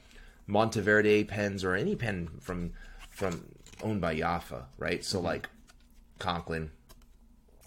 [0.48, 2.72] Monteverde pens or any pen from
[3.10, 3.46] from
[3.84, 5.04] owned by Yafa, right?
[5.04, 5.50] So like
[6.20, 6.72] Conklin,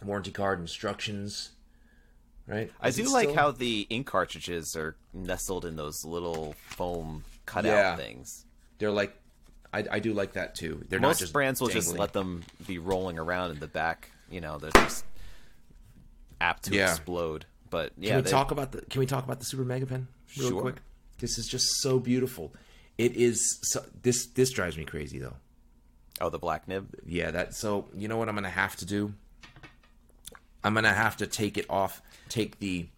[0.02, 1.50] warranty card, instructions,
[2.46, 2.72] right?
[2.80, 7.24] I Is do like still- how the ink cartridges are nestled in those little foam
[7.46, 7.96] cutout Yeah.
[7.96, 8.46] things.
[8.78, 9.14] they're like.
[9.74, 10.84] I, I do like that too.
[10.88, 14.10] They're Most not just brands will just let them be rolling around in the back.
[14.30, 15.04] You know, they're just
[16.40, 16.90] apt to Yeah.
[16.90, 17.46] explode.
[17.70, 19.87] But yeah, Can we they- talk about the Can we talk about the Super Mega
[19.87, 20.06] Pen
[20.38, 20.60] real Sure.
[20.62, 20.76] quick?
[21.18, 22.54] This is just so beautiful.
[22.98, 23.58] It is.
[23.62, 25.34] So, this this drives me crazy though.
[26.20, 26.94] oh the black nib.
[27.04, 27.54] Yeah, that.
[27.54, 29.14] So you know what I'm gonna have to do?
[30.62, 32.00] I'm gonna have to take it off.
[32.28, 32.88] Take the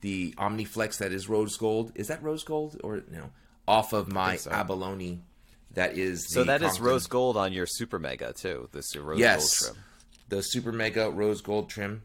[0.00, 1.92] the Omniflex that is rose gold.
[1.94, 3.30] Is that rose gold or no?
[3.68, 4.50] Off of my so.
[4.50, 5.22] abalone.
[5.74, 6.32] That is.
[6.32, 8.68] So that is rose gold on your super mega too.
[8.72, 9.84] This rose yes, gold trim.
[10.28, 12.02] the super mega rose gold trim.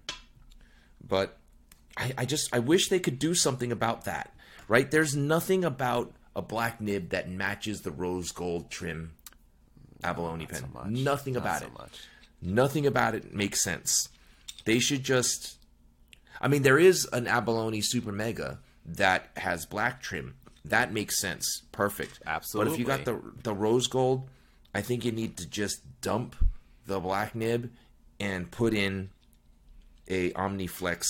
[1.05, 1.37] But
[1.97, 4.33] I, I just I wish they could do something about that.
[4.67, 4.89] Right?
[4.89, 9.11] There's nothing about a black nib that matches the rose gold trim
[10.03, 10.65] abalone pen.
[10.73, 10.83] so.
[10.87, 11.73] Nothing Not about so it.
[11.73, 11.99] much.
[12.41, 14.09] Nothing about it makes sense.
[14.65, 15.57] They should just.
[16.41, 20.35] I mean, there is an abalone super mega that has black trim.
[20.65, 21.63] That makes sense.
[21.71, 22.19] Perfect.
[22.25, 22.69] Absolutely.
[22.69, 24.29] But if you got the the rose gold,
[24.73, 26.35] I think you need to just dump
[26.85, 27.71] the black nib
[28.19, 29.09] and put in
[30.07, 31.05] a Omniflex.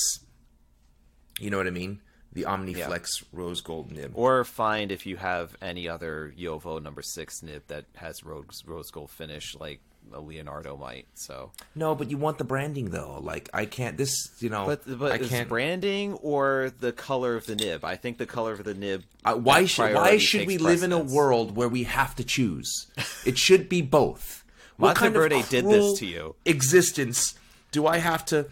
[1.39, 2.01] You know what I mean?
[2.31, 4.11] The Omniflex rose gold nib.
[4.13, 8.91] Or find if you have any other JoWo number six nib that has rose rose
[8.91, 9.81] gold finish like
[10.13, 11.07] a Leonardo might.
[11.13, 13.19] So, No, but you want the branding though.
[13.21, 13.97] Like I can't.
[13.97, 14.65] This you know.
[14.65, 15.49] but but I can't.
[15.49, 17.83] branding or the color of the nib?
[17.85, 19.03] I think the color of the nib.
[19.23, 22.23] Uh, why should why should we takes live in a world where we have to
[22.23, 22.87] choose?
[23.25, 24.43] It should be both.
[24.77, 26.35] What kind of Monteverde did this to you.
[26.45, 27.37] Existence.
[27.71, 28.47] Do I have to?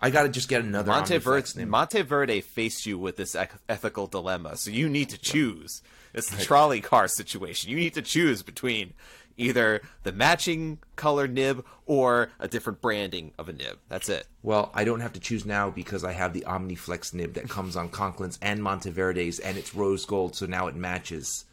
[0.00, 1.68] I got to just get another Monteverde, Omniflex nib.
[1.68, 3.36] Monteverde faced you with this
[3.68, 5.82] ethical dilemma, so you need to choose.
[6.14, 7.70] It's the trolley car situation.
[7.70, 8.94] You need to choose between
[9.38, 13.78] either the matching color nib or a different branding of a nib.
[13.88, 14.26] That's it.
[14.42, 17.76] Well, I don't have to choose now because I have the Omniflex nib that comes
[17.76, 21.44] on Conklin's and Monteverde's, and it's rose gold, so now it matches.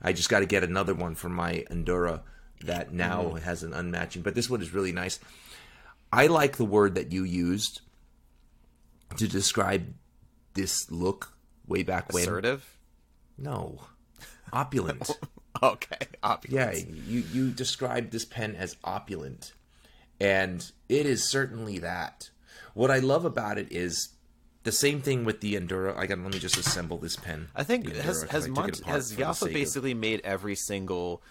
[0.00, 2.20] I just got to get another one for my Endura
[2.64, 3.36] that now Mm-hmm.
[3.38, 4.22] has an unmatching.
[4.22, 5.18] But this one is really nice.
[6.12, 7.80] I like the word that you used
[9.16, 9.92] to describe
[10.54, 11.32] this look
[11.66, 12.22] way back when.
[12.22, 12.76] Assertive.
[13.38, 13.80] No,
[14.52, 15.10] opulent.
[15.72, 15.96] Okay.
[16.48, 16.72] Yeah,
[17.06, 19.52] you you described this pen as opulent,
[20.20, 22.30] and it is certainly that.
[22.74, 24.10] What I love about it is
[24.62, 25.96] the same thing with the Endura.
[25.96, 27.48] I got let me just assemble this pen.
[27.54, 30.20] I think The has has I Mont- has for the Yafa sake of- basically made
[30.24, 31.22] every single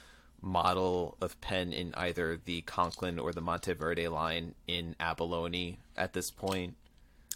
[0.41, 6.31] model of pen in either the Conklin or the Monteverde line in abalone at this
[6.31, 6.75] point.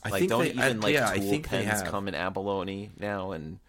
[0.03, 2.07] I like, think don't they- I- even like yeah, I tool think they pens come
[2.07, 3.31] in abalone now?
[3.31, 3.59] And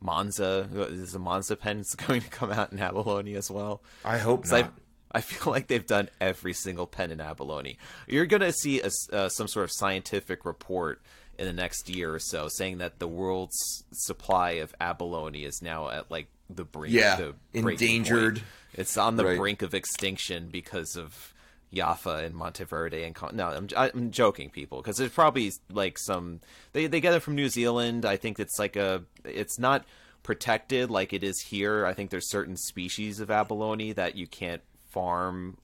[0.00, 3.82] Monza is the Monza pens going to come out in abalone as well?
[4.04, 4.72] I hope I, not.
[5.12, 7.78] I feel like they've done every single pen in abalone.
[8.06, 11.00] You're going to see a uh, some sort of scientific report
[11.38, 15.88] in the next year or so saying that the world's supply of abalone is now
[15.88, 16.94] at like the brink.
[16.94, 18.36] Yeah, the endangered.
[18.36, 18.46] point.
[18.74, 19.38] It's on the Right.
[19.38, 21.32] brink of extinction because of
[21.74, 26.40] Yafa and Monteverde and Con- no, I'm, I'm joking, people, because there's probably like some
[26.72, 28.04] they they get it from New Zealand.
[28.04, 29.84] I think it's like a it's not
[30.22, 31.84] protected like it is here.
[31.86, 35.56] I think there's certain species of abalone that you can't farm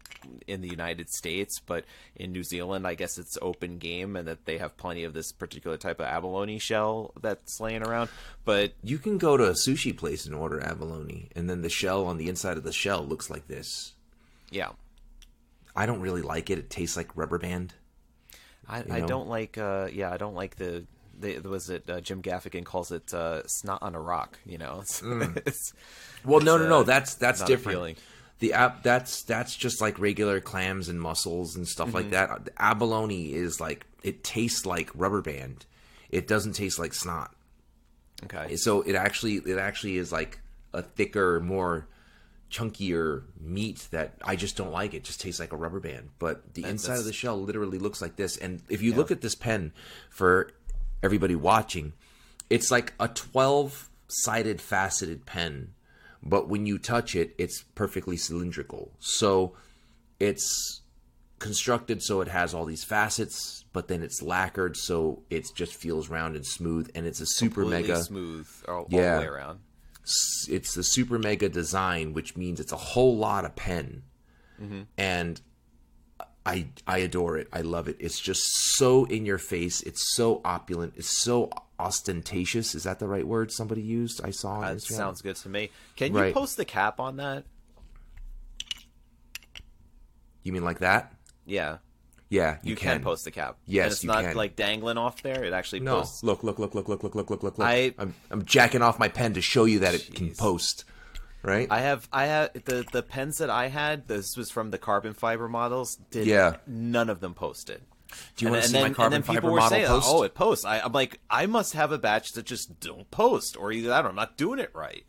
[0.47, 4.45] in the United States, but in New Zealand, I guess it's open game and that
[4.45, 8.11] they have plenty of this particular type of abalone shell that's laying around.
[8.45, 12.05] But You can go to a sushi place and order abalone, and then the shell
[12.07, 13.95] on the inside of the shell looks like this.
[14.51, 14.71] yeah,
[15.77, 16.59] I don't really like it.
[16.59, 17.75] It tastes like rubber band.
[18.69, 19.59] I, I don't like.
[19.59, 20.85] Uh, yeah, I don't like the.
[21.19, 24.39] the was it uh, Jim Gaffigan calls it uh, snot on a rock?
[24.47, 25.73] You know, it's, it's
[26.25, 26.81] Well, no, no, no.
[26.81, 27.77] uh, That's that's different.
[27.77, 27.97] appealing.
[28.39, 31.97] The ab that's that's just like regular clams and mussels and stuff Mm-hmm.
[31.97, 32.45] like that.
[32.47, 35.67] The abalone is like it tastes like rubber band.
[36.11, 37.35] It doesn't taste like snot.
[38.25, 38.57] okay.
[38.57, 40.41] So it actually it actually is like
[40.73, 41.87] a thicker, more
[42.51, 44.93] chunkier meat that I just don't like.
[44.95, 46.11] It just tastes like a rubber band.
[46.19, 48.37] But the inside of the shell literally looks like this.
[48.37, 49.73] And if you look at this pen
[50.11, 50.51] for
[51.03, 51.93] everybody watching,
[52.51, 55.73] it's like a 12 sided faceted pen.
[56.23, 58.93] But when you touch it, it's perfectly cylindrical.
[58.99, 59.55] So
[60.19, 60.83] it's
[61.39, 66.11] constructed so it has all these facets, but then it's lacquered so it just feels
[66.11, 66.91] round and smooth.
[66.95, 69.15] And it's a super Completely mega smooth all, all Yeah.
[69.15, 69.61] the way around.
[70.49, 74.03] It's the super mega design, which means it's a whole lot of pen,
[74.61, 74.83] mm-hmm.
[74.97, 75.41] and
[76.47, 77.49] I I adore it.
[77.53, 77.97] I love it.
[78.01, 78.43] It's just
[78.77, 79.83] so in your face.
[79.83, 80.95] It's so opulent.
[80.97, 82.75] It's so ostentatious.
[82.75, 84.21] Is that the right word somebody used?
[84.25, 85.71] I saw on That sounds good to me.
[85.97, 86.35] Can you Right.
[86.35, 87.45] post the cap on that?
[90.43, 91.15] You mean like that?
[91.45, 91.79] Yeah,
[92.31, 93.03] Yeah, you, you, can.
[93.03, 93.57] post the cap.
[93.67, 94.37] Yes, and it's not can.
[94.37, 95.43] like dangling off there.
[95.45, 96.23] It actually No, posts.
[96.23, 97.67] look, look, look, look, look, look, look, look, look, look.
[97.67, 100.85] I- I'm I'm jacking off my pen to show you that it can post.
[101.43, 101.67] Right?
[101.71, 104.07] I have I have the the pens that I had.
[104.07, 105.97] This was from the carbon fiber models.
[106.13, 106.57] Did Yeah.
[106.69, 107.81] none of them posted.
[108.37, 110.07] Do you And- want to and see then, my carbon fiber model saying, post?
[110.09, 113.57] "Oh, it posts." I, I'm like, I must have a batch that just don't post,
[113.57, 115.05] or either that, or I'm not doing it right.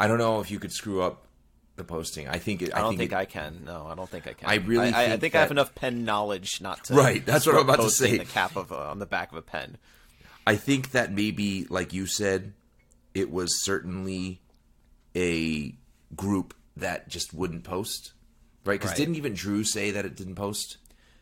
[0.00, 1.26] I don't know if you could screw up
[1.78, 2.28] the posting.
[2.28, 3.62] I think it, I don't think, it, I can.
[3.64, 4.48] No, I don't think I can.
[4.48, 6.94] I really I, I think think I have enough pen knowledge not to.
[6.94, 8.18] Right, that's what I'm about to say.
[8.18, 9.78] The cap of a, on the back of a pen.
[10.46, 12.52] I think that maybe, like you said,
[13.14, 14.40] it was certainly
[15.16, 15.74] a
[16.14, 18.12] group that just wouldn't post,
[18.64, 18.74] right?
[18.74, 18.96] Because Right.
[18.98, 20.78] didn't even Drew say that it didn't post?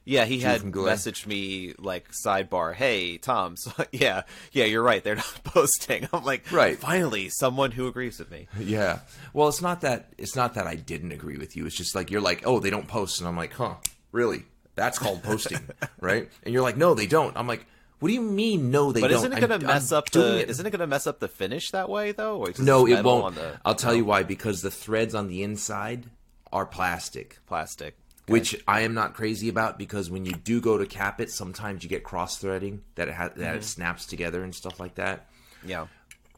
[0.09, 5.03] Yeah, he had messaged me like sidebar, "Hey Tom, so, yeah, yeah, you're right.
[5.03, 6.79] They're not posting." I'm like, Right.
[6.79, 8.47] Finally, someone who agrees with me.
[8.61, 9.01] Yeah.
[9.33, 11.67] Well, it's not that it's not that I didn't agree with you.
[11.67, 13.75] It's just like you're like, oh, they don't post, and I'm like, huh,
[14.13, 14.45] really?
[14.77, 15.59] That's called posting,
[16.01, 16.29] right?
[16.45, 17.37] And you're like, no, they don't.
[17.37, 17.67] I'm like,
[17.99, 18.71] what do you mean?
[18.71, 19.17] No, they But don't.
[19.23, 20.39] But isn't it going to mess I'm up the?
[20.41, 20.51] it.
[20.51, 22.47] Isn't it going to mess up the finish that way though?
[22.59, 23.35] No, it won't.
[23.35, 24.23] The I'll tell you why.
[24.23, 26.07] Because the threads on the inside
[26.53, 27.39] are plastic.
[27.47, 27.97] plastic.
[28.29, 31.85] Which I am not crazy about because when you do go to cap it, sometimes
[31.85, 33.57] you get cross threading that it ha- that Mm-hmm.
[33.59, 35.29] it snaps together and stuff like that.
[35.65, 35.87] Yeah.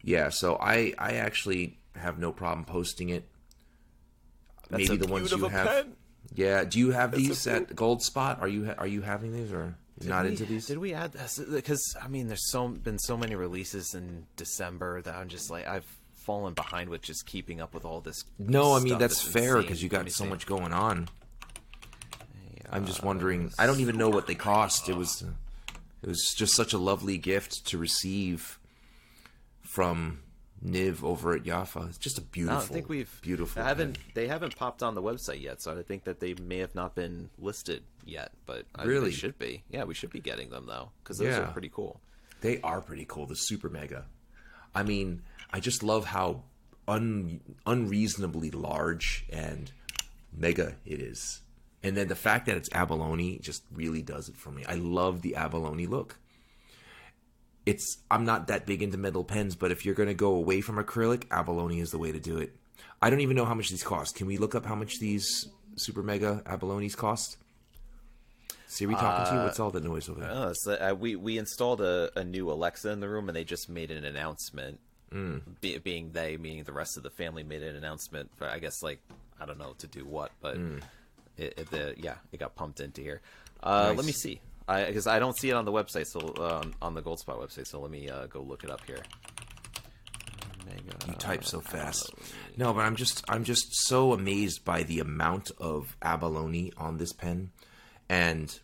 [0.03, 3.25] Yeah, so I I actually have no problem posting it.
[4.71, 5.67] That's Maybe the ones you have.
[5.67, 5.93] pen.
[6.35, 8.41] Yeah, do you have these at Goldspot?
[8.41, 9.75] Are you ha- are you having these or
[10.05, 10.67] not we, into these?
[10.67, 11.39] Did we add this?
[11.39, 15.67] Because I mean, there's so been so many releases in December that I'm just like
[15.67, 18.25] I've fallen behind with just keeping up with all this.
[18.39, 21.09] no, I mean that's fair because you got so much going on.
[22.71, 23.53] I'm just Uh, wondering.
[23.59, 24.89] I don't even know what they cost.
[24.89, 25.23] It was
[26.03, 28.59] it was just such a lovely gift to receive
[29.63, 30.21] from
[30.65, 31.89] Niv over at Yafa.
[31.89, 33.63] It's just a beautiful, don't think we've beautiful.
[33.63, 36.59] I haven't they haven't popped on the website yet, so I think that they may
[36.59, 38.33] have not been listed yet.
[38.47, 39.11] But I, Really?
[39.11, 39.63] they should be.
[39.71, 41.49] Yeah, we should be getting them though because those Yeah.
[41.49, 42.01] are pretty cool.
[42.41, 43.27] They are pretty cool.
[43.27, 44.07] The super mega.
[44.75, 46.45] I mean, I just love how
[46.87, 49.73] un, unreasonably large and
[50.33, 51.41] mega it is.
[51.83, 54.65] And then the fact that it's abalone just really does it for me.
[54.67, 56.17] I love the abalone look.
[57.67, 60.61] It's I'm not that big into metal pens, but if you're going to go away
[60.61, 62.55] from acrylic, abalone is the way to do it.
[63.01, 64.17] I don't even know how much these cost.
[64.17, 67.37] Can we look up how much these super mega abalones cost?
[68.67, 69.45] Siri talking to you?
[69.45, 70.31] What's all the noise over there?
[70.31, 73.45] Oh, so, uh, we we installed a, a new Alexa in the room, and they
[73.45, 74.81] just made an announcement.
[75.13, 75.41] Mm.
[75.63, 78.31] Be, being they, meaning the rest of the family, made an announcement.
[78.37, 79.01] For, I guess like
[79.41, 80.83] I don't know to do what, but Mm.
[81.39, 83.21] It, it the yeah it got pumped into here.
[83.63, 84.41] Uh, Let me see.
[84.67, 87.67] because I, don't see it on the website, so uh, on the Goldspot website.
[87.67, 89.03] So let me uh, go look it up here.
[91.07, 92.13] You type so fast.
[92.57, 97.13] No, but I'm just I'm just so amazed by the amount of abalone on this
[97.13, 97.51] pen,
[98.09, 98.59] and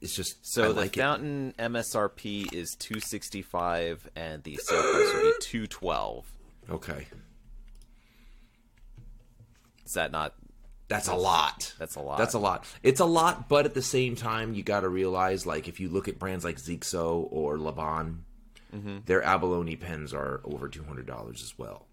[0.00, 1.00] it's just So I the like it.
[1.00, 6.24] fountain MSRP is two sixty five, and the sale price would be two twelve.
[6.70, 7.06] Okay,
[9.84, 10.34] Is that not?
[10.90, 11.72] That's a lot.
[11.78, 12.18] That's a lot.
[12.18, 12.66] That's a lot.
[12.82, 15.88] It's a lot, but at the same time, you got to realize, like, if you
[15.88, 18.24] look at brands like Zixo or Laban,
[18.74, 18.98] Mm-hmm.
[19.06, 21.88] their abalone pens are over two hundred dollars as well,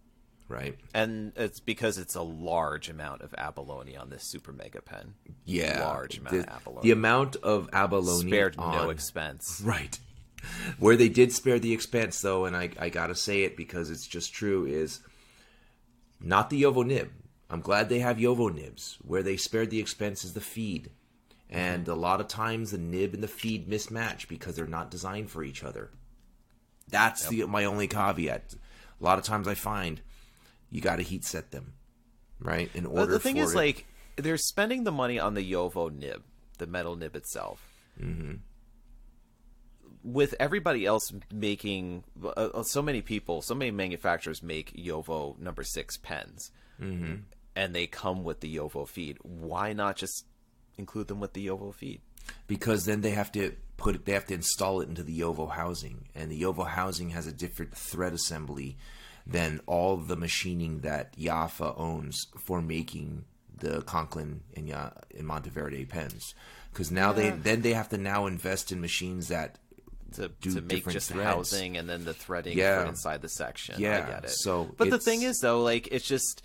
[0.48, 0.78] right?
[0.94, 5.16] And it's because it's a large amount of abalone on this super mega pen.
[5.44, 6.82] Yeah, Large amount the, of abalone.
[6.84, 9.60] The amount of abalone Spared on, no expense.
[9.66, 9.98] Right.
[10.78, 14.06] Where they did spare the expense, though, and I, I gotta say it because it's
[14.06, 15.00] just true, is
[16.22, 17.10] not the JoWo nib.
[17.50, 18.98] I'm glad they have JoWo nibs.
[19.02, 20.92] Where they spared the expense is the feed.
[21.50, 25.32] And a lot of times the nib and the feed mismatch because they're not designed
[25.32, 25.92] for each other.
[26.90, 28.56] That's the my only caveat.
[29.00, 30.02] A lot of times I find
[30.70, 31.74] you got to heat set them,
[32.40, 32.70] right?
[32.74, 33.02] In order.
[33.06, 33.86] But the thing is, it- like,
[34.18, 36.24] they're spending the money on the JoWo nib,
[36.58, 37.62] the metal nib itself.
[38.02, 38.36] Mm-hmm.
[40.04, 45.64] With everybody else making, uh, uh, so many people, so many manufacturers make JoWo number
[45.64, 47.16] six pens, mm-hmm.
[47.58, 49.18] And they come with the JoWo feed.
[49.24, 50.26] Why not just
[50.78, 52.02] include them with the JoWo feed?
[52.46, 55.50] because then they have to put it, they have to install it into the JoWo
[55.50, 58.78] housing, and the JoWo housing has a different thread assembly
[59.26, 63.24] than all the machining that Yafa owns for making
[63.58, 66.34] the Conklin and Ya and Monteverde pens.
[66.72, 69.58] Because now they then they have to now invest in machines that
[70.14, 71.30] to, do to make just the threads.
[71.30, 72.88] housing and then the threading Yeah.
[72.88, 73.76] inside the section.
[73.80, 74.30] Yeah, I get it.
[74.32, 76.42] so but the thing is, though, like it's just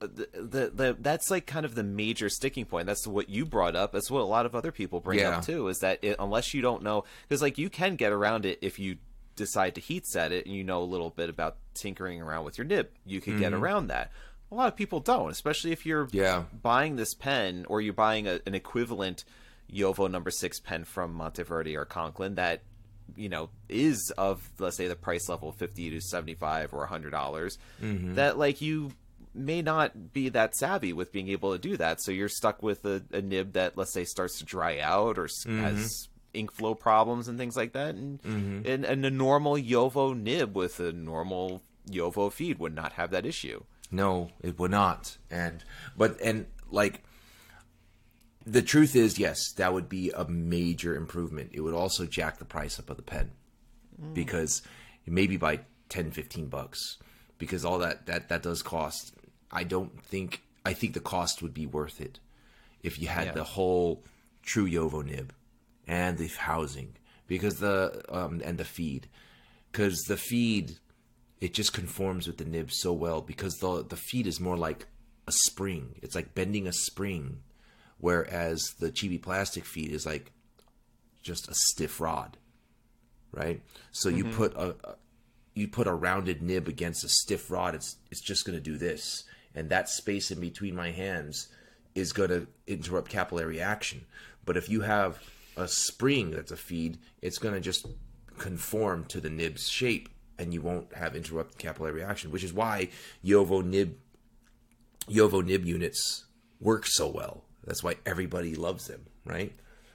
[0.00, 2.86] the, the the that's like kind of the major sticking point.
[2.86, 3.92] That's what you brought up.
[3.92, 5.38] That's what a lot of other people bring Yeah.
[5.38, 5.68] up too.
[5.68, 8.78] Is that it, unless you don't know, because like you can get around it if
[8.78, 8.96] you
[9.36, 12.58] decide to heat set it and you know a little bit about tinkering around with
[12.58, 14.10] your nib, you can get around that.
[14.52, 16.16] A lot of people don't, especially if you're Mm-hmm.
[16.16, 16.42] Yeah.
[16.62, 19.24] buying this pen or you're buying a, an equivalent
[19.72, 22.62] JoWo number six pen from Monteverde or Conklin that
[23.16, 27.58] you know is of let's say the price level 50 to 75 or 100 dollars
[27.82, 28.14] Mm-hmm.
[28.14, 28.90] that like you
[29.34, 32.84] may not be that savvy with being able to do that so you're stuck with
[32.84, 35.62] a, a nib that let's say starts to dry out or Mm-hmm.
[35.62, 40.54] has ink flow problems and things like that and, and and a normal JoWo nib
[40.56, 45.16] with a normal JoWo feed would not have that issue No, it would not.
[45.30, 45.64] And
[45.96, 47.02] but and like
[48.46, 51.50] the truth is, yes, that would be a major improvement.
[51.52, 53.32] It would also jack the price up of the pen
[54.14, 54.62] because
[55.06, 55.60] maybe by
[55.90, 56.96] 10, 15 bucks
[57.38, 59.12] because all that that that does cost.
[59.50, 62.20] I don't think I think the cost would be worth it
[62.82, 63.32] if you had Yeah.
[63.32, 64.04] the whole
[64.42, 65.32] true JoWo nib
[65.86, 66.96] and the housing
[67.26, 69.08] because the um and the feed
[69.70, 70.78] because the feed
[71.40, 74.86] it just conforms with the nib so well because the the feed is more like
[75.26, 75.94] a spring.
[76.02, 77.42] It's like bending a spring,
[77.98, 80.32] whereas the chibi plastic feed is like
[81.22, 82.36] just a stiff rod,
[83.32, 83.62] right?
[83.92, 84.94] So you put a, a
[85.54, 88.76] you put a rounded nib against a stiff rod, it's it's just going to do
[88.76, 89.24] this,
[89.54, 91.48] and that space in between my hands
[91.94, 94.04] is going to interrupt capillary action.
[94.44, 95.22] But if you have
[95.56, 97.86] a spring that's a feed, it's going to just
[98.38, 102.30] conform to the nib's shape, and you won't have interrupted capillary action.
[102.30, 102.88] Which is why
[103.24, 103.96] JoWo nib
[105.08, 106.24] JoWo nib units
[106.60, 107.44] work so well.
[107.64, 109.52] That's why everybody loves them, right?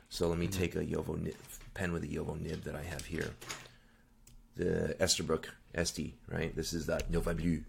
[0.10, 1.36] So let me take a JoWo nib,
[1.74, 3.32] pen with a JoWo nib that I have here.
[4.56, 5.46] The Esterbrook
[5.76, 6.56] Estie, right?
[6.56, 7.62] This is that Nouveau Bleu,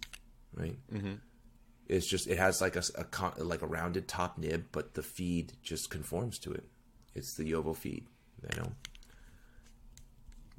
[0.54, 0.76] right?
[0.92, 1.14] Mm-hmm.
[1.88, 5.02] It's just it has like a, a con- like a rounded top nib, but the
[5.02, 6.64] feed just conforms to it.
[7.14, 8.06] It's the JoWo feed,
[8.52, 8.72] you know.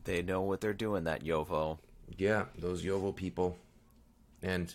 [0.03, 1.77] they know what they're doing that JoWo
[2.17, 3.57] Yeah, those JoWo people,
[4.41, 4.73] and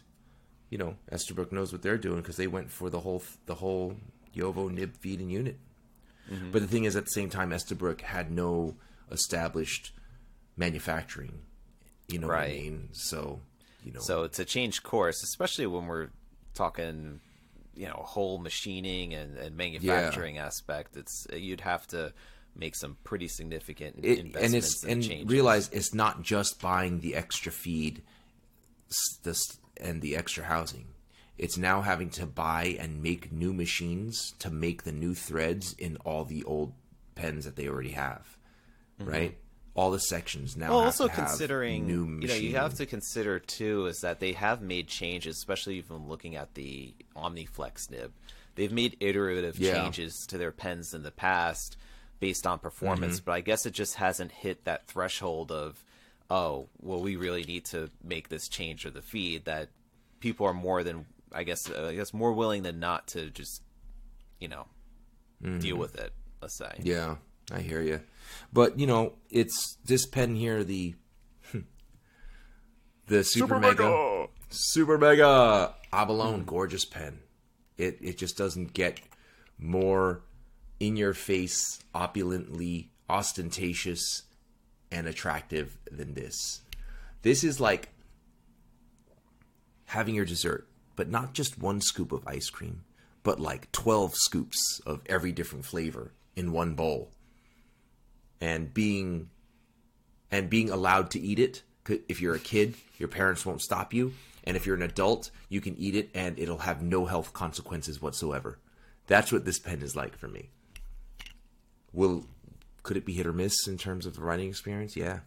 [0.71, 3.97] you know Esterbrook knows what they're doing because they went for the whole the whole
[4.37, 5.59] JoWo nib feeding unit.
[6.31, 6.51] Mm-hmm.
[6.53, 8.77] But the thing is, at the same time, Esterbrook had no
[9.11, 9.93] established
[10.57, 11.41] manufacturing.
[12.09, 12.63] You know what I Right.
[12.63, 12.89] mean?
[12.93, 13.41] So
[13.85, 16.11] you know, So to change course, especially when we're
[16.55, 17.21] talking,
[17.75, 22.13] you know, whole machining and, and manufacturing aspect, it's you'd have to
[22.55, 27.01] make some pretty significant it, investments and it's and, and realize it's not just buying
[27.01, 28.03] the extra feed,
[29.23, 30.87] this and the extra housing.
[31.39, 35.97] It's now having to buy and make new machines to make the new threads in
[36.05, 36.75] all the old
[37.15, 38.37] pens that they already have,
[39.01, 39.11] mm-hmm.
[39.11, 39.39] right?
[39.75, 40.67] All the sections now.
[40.67, 40.75] Mm-hmm.
[40.75, 44.61] Well, also considering, new you know, you have to consider too is that they have
[44.61, 48.13] made changes, especially even looking at the OmniFlex nib.
[48.55, 49.73] they've made iterative Yeah.
[49.75, 51.79] changes to their pens in the past
[52.21, 53.25] based on performance, Mm-hmm.
[53.25, 55.83] but I guess it just hasn't hit that threshold of
[56.31, 59.69] oh, well, we really need to make this change to the feed that
[60.21, 63.63] people are more than I guess uh, I guess more willing than not to just
[64.39, 64.67] you know
[65.61, 66.13] deal with it.
[66.43, 66.67] Let's say.
[66.67, 66.87] Mm-hmm.
[66.87, 67.17] Yeah,
[67.53, 68.01] I hear you.
[68.53, 70.95] But you know, it's this pen here, the
[71.51, 71.61] hmm,
[73.07, 74.29] the super, Super mega, Mega.
[74.51, 77.21] super mega abalone, gorgeous pen.
[77.79, 79.01] It it just doesn't get
[79.59, 80.23] more
[80.81, 84.23] in your face, opulently ostentatious
[84.91, 86.63] and attractive than this.
[87.23, 87.91] This is like
[89.87, 92.85] having your dessert, but not just one scoop of ice cream,
[93.23, 97.11] but like 12 scoops of every different flavor in one bowl.
[98.43, 99.31] And being
[100.33, 101.63] and being allowed to eat it.
[101.87, 104.15] If you're a kid, your parents won't stop you,
[104.45, 108.01] and if you're an adult, you can eat it and it'll have no health consequences
[108.01, 108.59] whatsoever.
[109.07, 110.51] That's what this pen is like for me.
[111.93, 112.25] Will
[112.83, 114.97] could it be hit or miss in terms of the writing experience?
[114.97, 115.21] Yeah.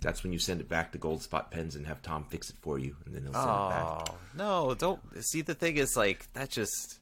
[0.00, 2.78] That's when you send it back to Goldspot Pens and have Tom fix it for
[2.78, 3.84] you, and then he'll send it back.
[3.84, 4.74] Oh no!
[4.74, 6.50] Don't see the thing is like that.
[6.50, 7.00] Just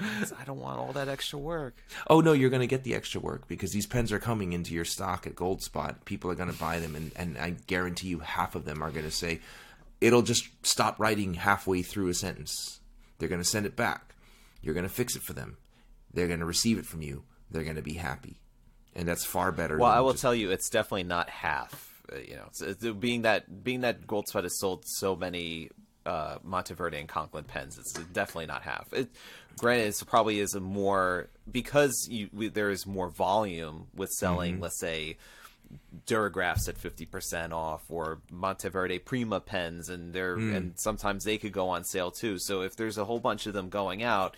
[0.00, 1.76] I don't want all that extra work.
[2.08, 4.74] Oh no, you're going to get the extra work because these pens are coming into
[4.74, 6.04] your stock at Goldspot.
[6.04, 8.90] People are going to buy them, and, and I guarantee you, half of them are
[8.90, 9.40] going to say,
[10.00, 12.80] "It'll just stop writing halfway through a sentence."
[13.18, 14.14] They're going to send it back.
[14.62, 15.58] You're going to fix it for them.
[16.12, 17.24] They're going to receive it from you.
[17.50, 18.40] They're going to be happy,
[18.94, 19.76] and that's far better.
[19.76, 22.02] Well, than I will just- tell you, it's definitely not half.
[22.10, 25.70] Uh, you know, it's, it's, being that being that Goldspot has sold so many
[26.06, 28.92] uh, Monteverde and Conklin pens, it's definitely not half.
[28.92, 29.08] It,
[29.58, 34.54] granted, it probably is a more because you we, there is more volume with selling,
[34.54, 34.62] Mm-hmm.
[34.62, 35.16] let's say.
[36.06, 40.52] Duragraphs at fifty percent off, or Monteverde Prima pens, and they're Hmm.
[40.54, 42.38] and sometimes they could go on sale too.
[42.40, 44.36] So if there's a whole bunch of them going out,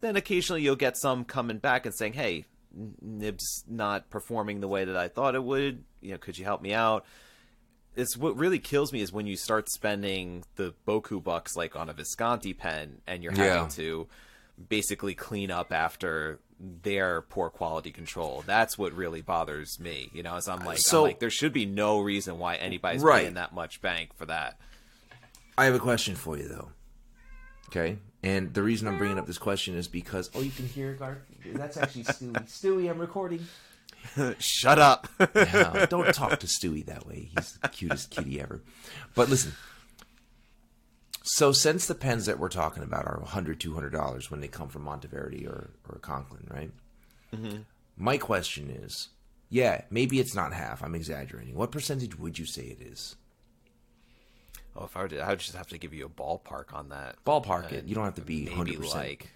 [0.00, 2.44] then occasionally you'll get some coming back and saying, "Hey,
[3.02, 5.82] Nib's not performing the way that I thought it would.
[6.00, 7.04] You know, could you help me out?"
[7.98, 11.88] It's what really kills me is when you start spending the Boku bucks like on
[11.88, 13.68] a Visconti pen, and you're having Yeah.
[13.70, 14.06] to
[14.68, 18.42] basically clean up after their poor quality control.
[18.46, 20.10] That's what really bothers me.
[20.12, 23.02] You know, as I'm like, So- I'm like there should be no reason why anybody's
[23.02, 23.22] Right.
[23.22, 24.60] paying that much bank for that.
[25.56, 26.70] I have a question for you though.
[27.68, 30.94] Okay, and the reason I'm bringing up this question is because oh, you can hear
[30.94, 31.18] Garth.
[31.46, 32.32] That's actually Stewie.
[32.48, 33.46] Stewie, I'm recording.
[34.38, 35.08] Shut up.
[35.34, 37.30] Yeah, don't talk to Stewie that way.
[37.36, 38.62] He's the cutest kitty ever.
[39.14, 39.52] But listen.
[41.22, 44.82] So since the pens that we're talking about are 100 $200 when they come from
[44.82, 46.70] Monteverde or, or Conklin, right?
[47.34, 47.58] Mm-hmm.
[47.98, 49.08] My question is,
[49.50, 50.82] yeah, maybe it's not half.
[50.82, 51.54] I'm exaggerating.
[51.54, 53.16] What percentage would you say it is?
[54.74, 56.88] oh, if I were to, I would just have to give you a ballpark on
[56.90, 57.16] that.
[57.26, 57.84] Ballpark it.
[57.84, 58.94] Uh, you don't have to be maybe 100%.
[58.94, 59.30] like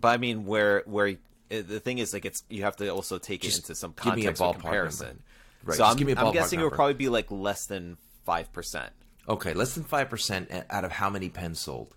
[0.00, 1.16] but i mean where where
[1.50, 3.94] uh, the thing is like it's you have to also take Just it into some
[4.02, 5.22] give me a context of comparison number.
[5.64, 7.96] Right, so I'm, give me a I'm guessing it would probably be like less than
[8.26, 8.88] 5%
[9.28, 11.94] Okay, less than 5% out of how many pens sold?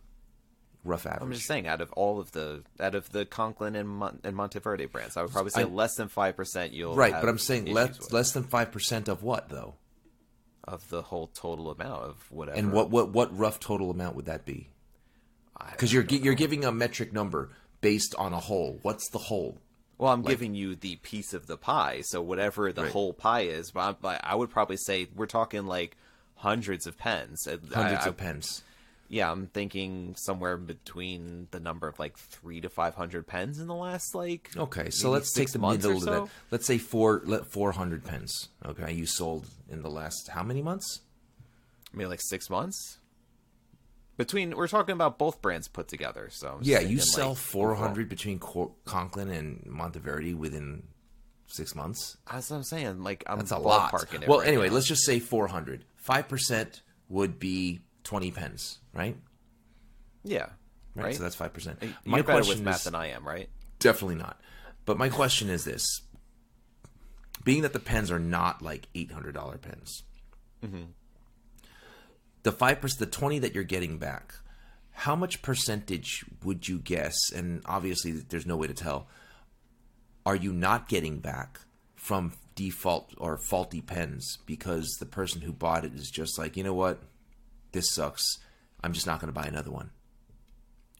[0.83, 1.21] Rough average.
[1.21, 4.35] i'm just saying out of all of the out of the conklin and, Mon- and
[4.35, 7.65] monteverde brands i would probably say I- less than 5% you'll right, but I'm saying
[7.67, 8.11] less with.
[8.11, 9.75] less than 5% of what though?
[10.63, 14.25] of the whole total amount of whatever And what what what rough total amount would
[14.25, 14.69] that be?
[15.71, 17.49] Because you're you're giving a metric number
[17.81, 18.79] based on a whole.
[18.81, 19.57] What's the whole?
[19.97, 22.91] Well, I'm giving you the piece of the pie, so whatever the Right.
[22.91, 25.95] whole pie is, but I'm, I would probably say we're talking like
[26.37, 27.45] hundreds of pens.
[27.45, 28.63] Hundreds I- of pens.
[29.09, 33.67] Yeah, I'm thinking somewhere between the number of like three to five hundred pens in
[33.67, 34.49] the last like.
[34.55, 36.11] Okay, so let's take the middle of so.
[36.11, 36.29] that.
[36.49, 38.47] Let's say four let four hundred pens.
[38.65, 41.01] Okay, you sold in the last how many months?
[41.93, 42.99] Maybe like six months.
[44.21, 48.07] Between we're talking about both brands put together, so Yeah, you sell like, four hundred
[48.07, 50.83] between Co- Conklin and Monteverde within
[51.47, 52.17] six months.
[52.31, 53.01] That's what I'm saying.
[53.01, 53.91] Like I'm That's a lot.
[54.27, 54.75] Well, right anyway, now.
[54.75, 55.85] let's just say four hundred.
[55.95, 59.17] Five percent would be twenty pens, right?
[60.23, 60.49] yeah,
[60.93, 61.05] Right.
[61.05, 61.15] right.
[61.15, 61.81] So that's five percent.
[62.05, 63.49] You're better with math than I am, right?
[63.79, 64.39] Definitely not.
[64.85, 65.83] But my question is this:
[67.43, 70.03] being that the pens are not like eight hundred dollar pens,
[70.63, 70.83] mm-hmm.
[72.43, 74.33] The five percent, the twenty that you're getting back,
[74.91, 77.15] how much percentage would you guess?
[77.33, 79.07] And obviously, there's no way to tell.
[80.25, 81.59] Are you not getting back
[81.95, 86.63] from default or faulty pens because the person who bought it is just like, you
[86.63, 87.01] know what,
[87.71, 88.39] this sucks.
[88.83, 89.91] I'm just not going to buy another one.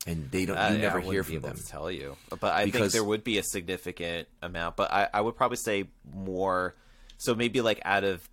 [0.08, 0.58] And they don't.
[0.58, 1.58] Uh, you yeah, never hear from them.
[1.58, 4.76] To tell you, but I think there would be a significant amount.
[4.76, 6.76] But I, I would probably say more.
[7.20, 8.28] So maybe like out of,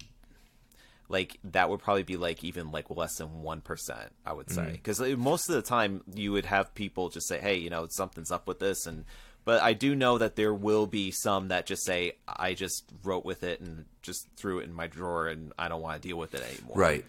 [1.09, 4.13] like that would probably be like even like less than one percent.
[4.27, 4.67] I would Mm-hmm.
[4.67, 7.87] say because most of the time you would have people just say, "Hey, you know,
[7.91, 9.05] something's up with this," and
[9.45, 13.25] but I do know that there will be some that just say, "I just wrote
[13.25, 16.19] with it and just threw it in my drawer and I don't want to deal
[16.19, 17.05] with it anymore." Right.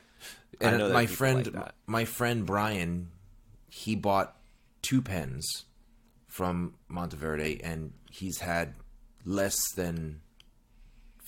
[0.62, 3.10] And my friend, like my friend Brian,
[3.70, 4.36] he bought
[4.82, 5.66] two pens
[6.28, 8.76] from Monteverde, and he's had
[9.26, 10.22] less than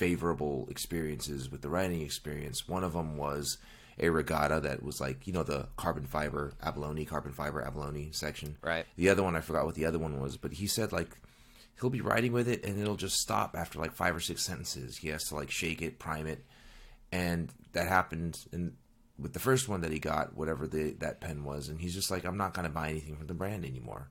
[0.01, 2.67] favorable experiences with the writing experience.
[2.67, 3.59] One of them was
[3.99, 8.57] a regatta that was like you know the carbon fiber abalone, carbon fiber abalone section.
[8.63, 8.87] Right.
[8.95, 11.15] The other one I forgot what the other one was, but he said like
[11.79, 14.97] he'll be writing with it and it'll just stop after like five or six sentences.
[14.97, 16.43] He has to like shake it, prime it,
[17.11, 18.73] and that happened in
[19.19, 22.09] with the first one that he got, whatever the that pen was, and he's just
[22.09, 24.09] like, I'm not going to buy anything from the brand anymore.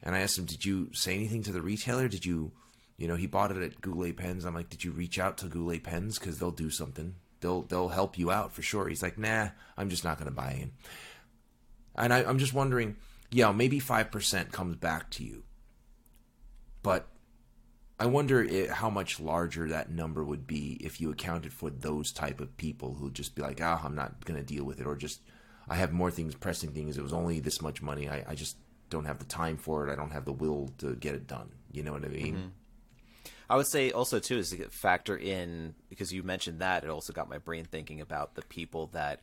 [0.00, 2.06] And I asked him, Did you say anything to the retailer?
[2.06, 2.52] Did you,
[2.96, 4.44] you know, he bought it at Goulet Pens.
[4.44, 7.14] I'm like, Did you reach out to Goulet Pens because they'll do something?
[7.40, 8.88] They'll they'll help you out for sure.
[8.88, 10.72] He's like, Nah, I'm just not going to buy him.
[11.96, 12.96] And I, I'm just wondering,
[13.30, 15.44] yeah, maybe five percent comes back to you,
[16.82, 17.08] but
[17.98, 22.12] I wonder i how much larger that number would be if you accounted for those
[22.12, 24.86] type of people who just be like, ah, I'm not going to deal with it,
[24.86, 25.20] or just
[25.68, 26.98] I have more things, pressing things.
[26.98, 28.08] It was only this much money.
[28.08, 28.56] I, I just
[28.90, 29.92] don't have the time for it.
[29.92, 31.50] I don't have the will to get it done.
[31.72, 32.52] You know what I mean?
[33.48, 37.12] I would say also too is to factor in because you mentioned that it also
[37.12, 39.20] got my brain thinking about the people that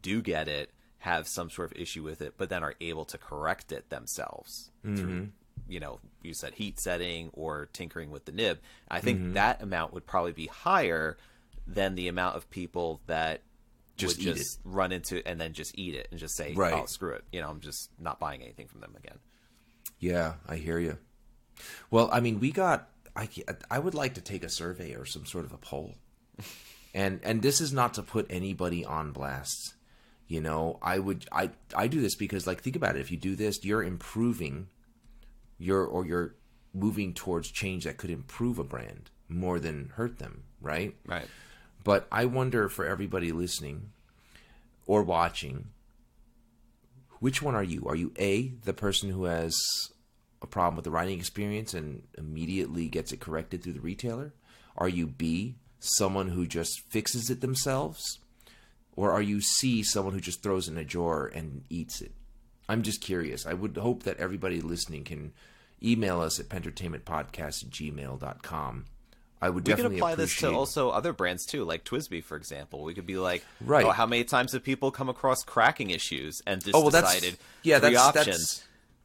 [0.00, 3.18] do get it have some sort of issue with it, but then are able to
[3.18, 5.24] correct it themselves through mm-hmm.
[5.68, 8.58] you know you said heat setting or tinkering with the nib.
[8.88, 9.32] I think mm-hmm.
[9.34, 11.18] that amount would probably be higher
[11.66, 13.42] than the amount of people that
[13.96, 16.72] Just would just run into it and then just eat it and just say, Right.
[16.74, 19.18] "Oh, screw it," you know, I'm just not buying anything from them again.
[19.98, 20.98] Yeah, I hear you.
[21.90, 22.88] Well, I mean, we got.
[23.16, 23.28] I
[23.70, 25.94] I would like to take a survey or some sort of a poll,
[26.94, 29.74] and and this is not to put anybody on blast.
[30.26, 33.00] You know, I would I I do this because like think about it.
[33.00, 34.68] If you do this, you're improving
[35.58, 36.34] your or you're
[36.72, 40.94] moving towards change that could improve a brand more than hurt them, right?
[41.06, 41.28] Right.
[41.84, 43.90] But I wonder for everybody listening
[44.86, 45.66] or watching,
[47.20, 47.84] which one are you?
[47.86, 49.54] Are you A, the person who has
[50.44, 54.32] a problem with the writing experience and immediately gets it corrected through the retailer?
[54.76, 58.20] Are you B, someone who just fixes it themselves?
[58.96, 62.12] Or are you C, someone who just throws it in a drawer and eats it?
[62.68, 63.44] I'm just curious.
[63.46, 65.32] I would hope that everybody listening can
[65.82, 68.84] email us at pentertainmentpodcast at gmail.com.
[69.42, 72.36] I would We could definitely apply this to also other brands too, like TWSBI, for
[72.36, 72.82] example.
[72.82, 73.84] We could be like, Right.
[73.84, 77.14] Oh, how many times have people come across cracking issues and just Oh, well, that's-
[77.14, 78.64] decided yeah, three that's- options: that's-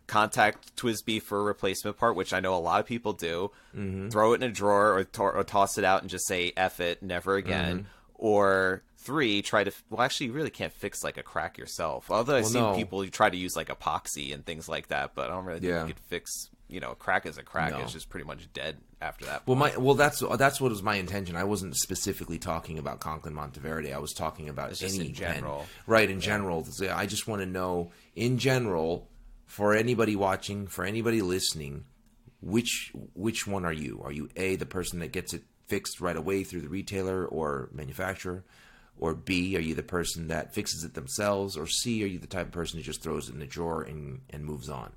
[0.10, 3.52] contact TWSBI for a replacement part, which I know a lot of people do.
[3.76, 4.10] Mm-hmm.
[4.10, 6.80] Throw it in a drawer or, to- or toss it out and just say "f
[6.82, 7.78] it," never again.
[7.80, 7.88] Mm-hmm.
[8.16, 12.12] Or three, try to well, actually, you really can't fix like a crack yourself.
[12.12, 12.76] Although I've Well, seen no.
[12.76, 15.72] people try to use like epoxy and things like that, but I don't really think
[15.72, 15.82] Yeah.
[15.88, 16.50] you could fix.
[16.68, 17.72] You know, a crack is a crack.
[17.72, 17.80] No.
[17.80, 19.48] It's just pretty much dead after that.
[19.48, 21.36] Well, my well, that's that's what was my intention.
[21.36, 23.92] I wasn't specifically talking about Conklin Monteverde.
[23.92, 25.44] I was talking about It's any in pen.
[25.88, 26.08] right?
[26.10, 29.08] In general, I just want to know, in general,
[29.50, 31.86] for anybody watching, for anybody listening,
[32.40, 34.00] which which one are you?
[34.06, 37.70] Are you a the person that gets it fixed right away through the retailer or
[37.74, 38.46] manufacturer,
[39.00, 42.28] or B are you the person that fixes it themselves, or C are you the
[42.28, 44.92] type of person who just throws it in the drawer and and moves on?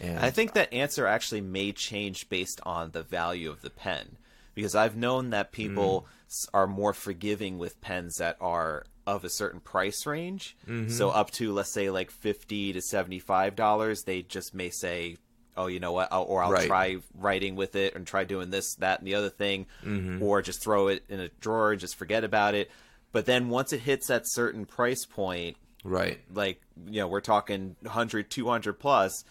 [0.00, 4.16] And I think that answer actually may change based on the value of the pen,
[4.52, 6.26] because I've known that people mm-hmm.
[6.26, 10.56] s are more forgiving with pens that are of a certain price range.
[10.68, 10.90] Mm-hmm.
[10.90, 15.16] So up to let's say like fifty to seventy-five dollars, they just may say,
[15.56, 16.66] "Oh, you know what?" I'll, or I'll Right.
[16.66, 20.22] try writing with it and try doing this, that, and the other thing, mm-hmm.
[20.22, 22.70] or just throw it in a drawer and just forget about it.
[23.12, 26.18] But then once it hits that certain price point, right.
[26.32, 29.24] like you know we're talking 100 200 plus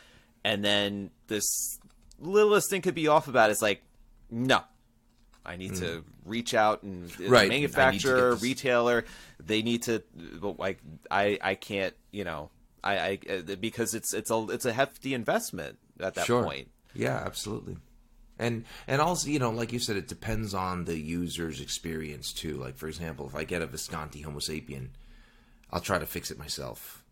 [0.46, 1.80] and then this
[2.20, 3.54] littlest thing could be off about it.
[3.54, 3.82] it's like
[4.30, 4.62] no
[5.46, 7.30] i need to reach out and Mm.
[7.30, 9.06] Right, I need to manufacturer retailer
[9.40, 10.04] they need to
[10.42, 10.80] like
[11.12, 12.50] i i can't you know
[12.84, 16.44] i i uh, because it's it's a it's a hefty investment at that sure.
[16.44, 17.78] point Yeah, absolutely.
[18.40, 22.58] And and also, you know, like you said, it depends on the user's experience too.
[22.58, 24.90] Like for example, if I get a Visconti Homo sapien,
[25.72, 27.04] I'll try to fix it myself.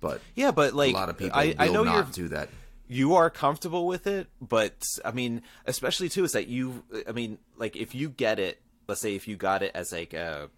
[0.00, 2.28] But yeah but like a lot of people i will i know you're not do
[2.28, 2.48] that.
[2.92, 7.38] You are comfortable with it, but I mean, especially too, is that you, I mean,
[7.56, 10.50] like if you get it, let's say if you got it as like a,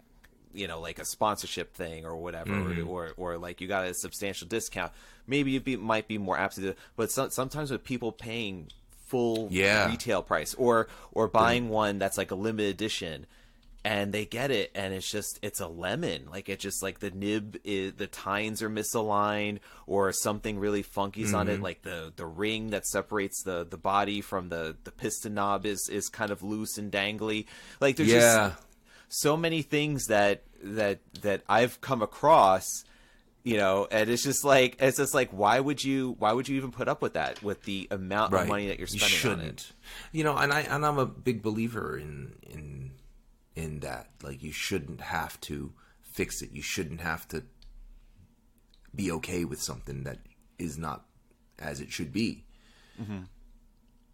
[0.53, 2.87] you know, like a sponsorship thing or whatever, Mm-hmm.
[2.89, 4.91] or, or or like you got a substantial discount,
[5.27, 6.67] maybe you be might be more apt to do.
[6.69, 6.77] it.
[6.95, 8.67] But so, sometimes with people paying
[9.07, 9.87] full Yeah.
[9.89, 13.25] retail price or or buying one that's like a limited edition,
[13.85, 17.11] and they get it and it's just it's a lemon like it's just like the
[17.11, 21.55] nib is the tines are misaligned or something really funky's on Mm-hmm.
[21.55, 25.67] it like the the ring that separates the the body from the the piston knob
[25.67, 27.45] is is kind of loose and dangly
[27.79, 28.49] like there's yeah.
[28.49, 28.63] just
[29.09, 32.83] so many things that that that I've come across
[33.43, 36.57] you know and it's just like it's just like why would you why would you
[36.57, 39.37] even put up with that with the amount of money that you're spending you on
[39.37, 39.59] shouldn't.
[39.59, 39.71] it
[40.11, 42.94] You know, and I and I'm a big believer in in
[43.55, 44.09] in that.
[44.21, 46.51] Like you shouldn't have to fix it.
[46.51, 47.43] You shouldn't have to
[48.93, 50.19] be okay with something that
[50.57, 51.05] is not
[51.59, 52.45] as it should be.
[53.01, 53.23] Mm-hmm.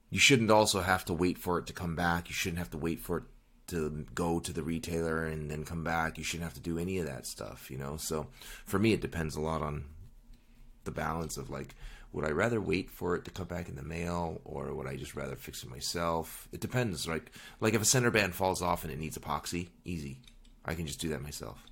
[0.10, 2.28] You shouldn't also have to wait for it to come back.
[2.28, 3.24] You shouldn't have to wait for it
[3.68, 6.18] to go to the retailer and then come back.
[6.18, 7.96] You shouldn't have to do any of that stuff, you know?
[7.98, 8.28] So
[8.66, 9.86] for me, it depends a lot on
[10.84, 11.76] the balance of like,
[12.14, 14.95] would I rather wait for it to come back in the mail or would I
[14.97, 16.47] just rather fix it myself?
[16.51, 17.07] It depends.
[17.07, 20.20] Like, like if a center band falls off and it needs epoxy, easy.
[20.66, 21.64] I can just do that myself.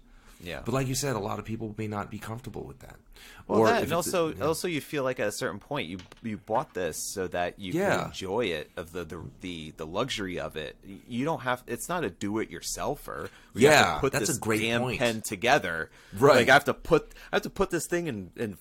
[0.42, 2.96] yeah But like you said, a lot of people may not be comfortable with that.
[3.48, 4.46] Well, that, and also, yeah.
[4.46, 7.74] also you feel like at a certain point you you bought this so that you
[7.74, 7.98] Yeah.
[7.98, 10.78] can enjoy it of the, the the the luxury of it.
[11.08, 11.62] You don't have.
[11.68, 13.30] It's not a do-it-yourselfer.
[13.56, 15.00] You have to Yeah, put that's this a great damn point.
[15.00, 15.90] pen together.
[16.18, 16.38] Right.
[16.38, 18.58] Like I have to put I have to put this thing and and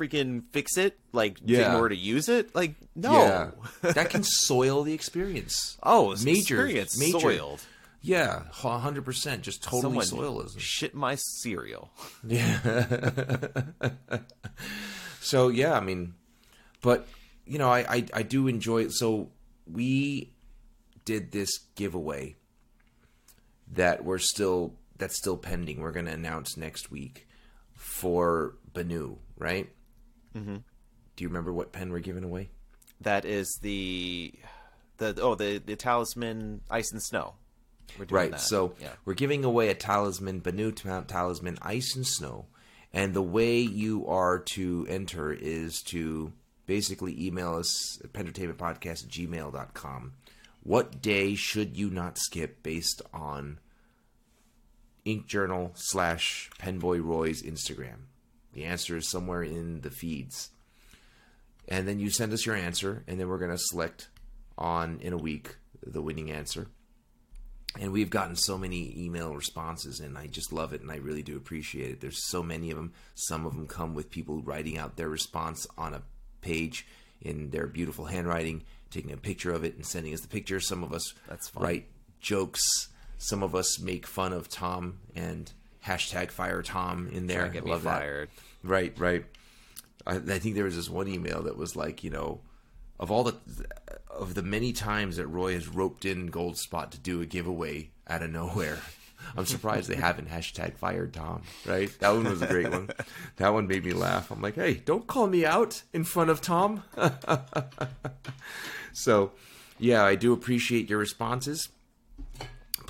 [0.00, 1.76] freaking fix it like in Yeah.
[1.76, 2.54] order to use it.
[2.54, 3.12] Like no.
[3.12, 3.50] Yeah,
[3.92, 5.76] that can soil the experience.
[5.82, 7.20] Oh, it's major, experience major.
[7.20, 7.60] soiled.
[8.02, 9.42] Yeah, hundred percent.
[9.42, 10.58] Just totally Someone soilism.
[10.58, 11.90] shit my cereal.
[12.26, 12.58] Yeah.
[15.20, 16.14] So yeah, I mean,
[16.80, 17.06] but
[17.44, 18.84] you know, I, I I do enjoy.
[18.84, 18.92] it.
[18.92, 19.28] So
[19.70, 20.32] we
[21.04, 22.36] did this giveaway
[23.72, 25.80] that we're still that's still pending.
[25.80, 27.26] We're going to announce next week
[27.74, 29.68] for Benu, right?
[30.36, 30.56] Mm-hmm.
[31.16, 32.50] Do you remember what pen we're giving away?
[33.00, 34.32] That is the
[34.98, 37.34] the oh the the talisman ice and snow.
[38.08, 38.30] Right.
[38.30, 38.40] that.
[38.40, 38.90] So yeah.
[39.04, 42.46] we're giving away a talisman, Benu ta- talisman, ice and snow.
[42.92, 46.32] And the way you are to enter is to
[46.66, 50.12] basically email us at pentertainmentpodcast at gmail.com.
[50.62, 53.58] What day should you not skip based on
[55.04, 58.09] Ink Journal slash Penboy Roy's Instagram?
[58.52, 60.50] The answer is somewhere in the feeds.
[61.68, 64.08] And then you send us your answer, and then we're going to select
[64.58, 66.66] on in a week the winning answer.
[67.78, 71.22] And we've gotten so many email responses and i just love it and i really
[71.22, 72.00] do appreciate it.
[72.00, 75.68] There's so many of them some of them come with people writing out their response
[75.78, 76.02] on a
[76.40, 76.84] page
[77.20, 80.58] in their beautiful handwriting taking a picture of it and sending us the picture.
[80.58, 81.62] Some of us That's fun.
[81.62, 81.86] write
[82.18, 82.88] jokes.
[83.18, 85.52] Some of us make fun of tom and
[85.84, 88.00] hashtag fire tom in there get me love that.
[88.00, 88.28] fired.
[88.62, 89.24] Right, right.
[90.06, 92.40] I, I think there was this one email that was like, you know,
[92.98, 93.36] of all the
[94.10, 98.22] of the many times that Roy has roped in Goldspot to do a giveaway out
[98.22, 98.78] of nowhere.
[99.36, 101.42] I'm surprised they haven't hashtag fired Tom.
[101.66, 102.90] Right, that one was a great one.
[103.36, 104.30] That one made me laugh.
[104.30, 106.84] I'm like, hey, don't call me out in front of Tom.
[108.92, 109.32] so,
[109.78, 111.68] yeah, I do appreciate your responses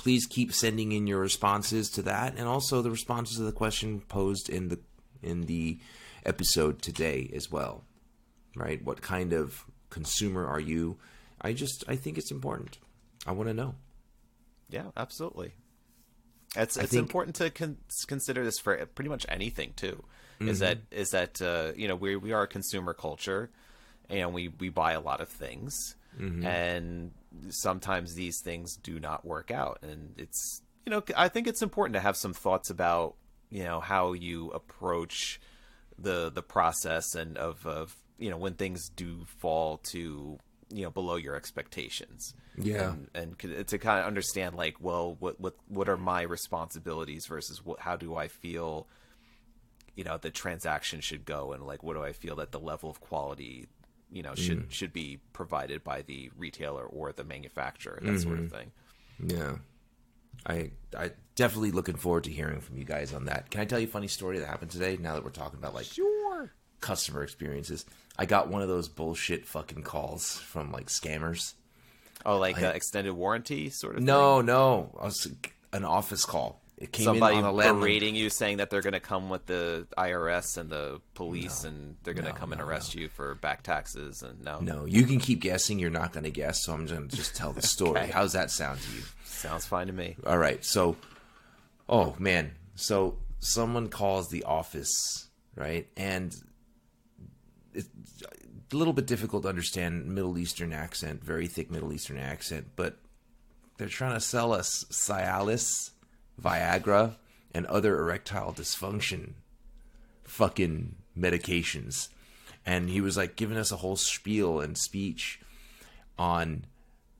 [0.01, 4.01] please keep sending in your responses to that and also the responses to the question
[4.01, 4.79] posed in the
[5.21, 5.79] in the
[6.25, 7.83] episode today as well
[8.55, 10.97] right what kind of consumer are you
[11.41, 12.79] i just i think it's important
[13.27, 13.75] i want to know
[14.69, 15.53] Yeah, absolutely.
[16.55, 17.77] It's it's think- important to con-
[18.07, 20.03] consider this for pretty much anything too.
[20.39, 20.49] Mm-hmm.
[20.49, 23.49] Is that is that uh, you know we we are a consumer culture,
[24.09, 26.45] and we we buy a lot of things, Mm-hmm.
[26.45, 27.11] and
[27.49, 31.93] sometimes these things do not work out, and it's you know I think it's important
[31.95, 33.15] to have some thoughts about
[33.49, 35.39] you know how you approach
[35.97, 40.37] the the process and of of you know when things do fall to
[40.69, 42.93] you know below your expectations Yeah.
[43.13, 47.63] and, and to kind of understand like well what what what are my responsibilities versus
[47.65, 48.87] what how do i feel
[49.95, 52.89] you know the transaction should go and like what do i feel that the level
[52.89, 53.67] of quality
[54.11, 58.51] you know should should be provided by the retailer or the manufacturer that sort of
[58.51, 58.71] thing.
[59.25, 59.55] Yeah.
[60.45, 63.49] I i definitely looking forward to hearing from you guys on that.
[63.49, 65.73] Can i tell you a funny story that happened today now that we're talking about
[65.73, 66.51] like sure.
[66.79, 67.85] customer experiences?
[68.17, 71.53] I got one of those bullshit fucking calls from like scammers.
[72.25, 74.95] Oh like uh, extended warranty sort of No, no.
[74.99, 75.27] I was
[75.73, 76.60] an office call.
[76.81, 79.45] It came somebody in on a berating you saying that they're going to come with
[79.45, 83.61] the IRS and the police and they're going to come and arrest you for back
[83.61, 85.77] taxes and no, No, you can keep guessing.
[85.77, 88.01] You're not going to guess, so I'm going to just tell the story.
[88.01, 88.11] Okay.
[88.11, 89.03] How's that sound to you?
[89.23, 90.63] sounds fine to me All right.
[90.65, 90.97] So,
[91.87, 92.51] oh man.
[92.75, 95.87] So someone calls the office, right?
[95.95, 96.35] And
[97.75, 97.89] it's
[98.73, 102.97] a little bit difficult to understand Middle Eastern accent, very thick Middle Eastern accent, but
[103.77, 105.90] they're trying to sell us Cialis,
[106.43, 107.15] Viagra,
[107.53, 109.33] and other erectile dysfunction
[110.23, 112.09] fucking medications.
[112.65, 115.39] And he was like giving us a whole spiel and speech
[116.17, 116.65] on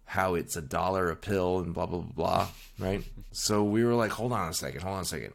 [0.06, 2.48] how it's a dollar a pill and blah blah blah blah,
[2.80, 3.04] right?
[3.32, 5.34] so we were like, hold on a second, hold on a second.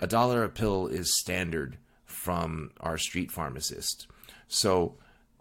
[0.00, 4.06] A dollar a pill is standard from our street pharmacist.
[4.48, 4.96] So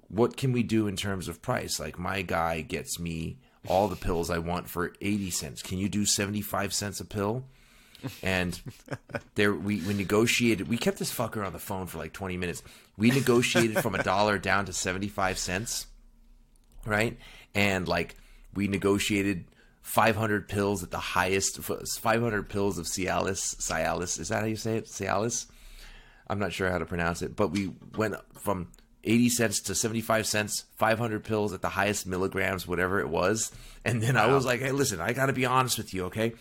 [0.07, 1.79] what can we do in terms of price?
[1.79, 5.61] Like my guy gets me all the pills I want for 80 cents.
[5.61, 7.45] Can you do 75 cents a pill?
[8.23, 8.59] And
[9.35, 12.63] there we, we negotiated we kept this fucker on the phone for like 20 minutes.
[12.97, 15.87] We negotiated from a dollar down to 75 cents.
[16.85, 17.17] Right?
[17.53, 18.15] And like
[18.53, 19.45] we negotiated
[19.81, 24.77] 500 pills at the highest 500 pills of Cialis Cialis is that how you say
[24.77, 25.47] it Cialis
[26.27, 28.67] I'm not sure how to pronounce it but we went from
[29.03, 33.51] 80 cents to 75 cents 500 pills at the highest milligrams whatever it was
[33.83, 36.33] and then I was like hey listen I got to be honest with you okay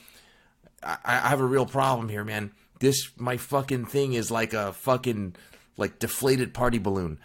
[0.83, 4.73] I, I have a real problem here man this my fucking thing is like a
[4.73, 5.35] fucking
[5.77, 7.19] like deflated party balloon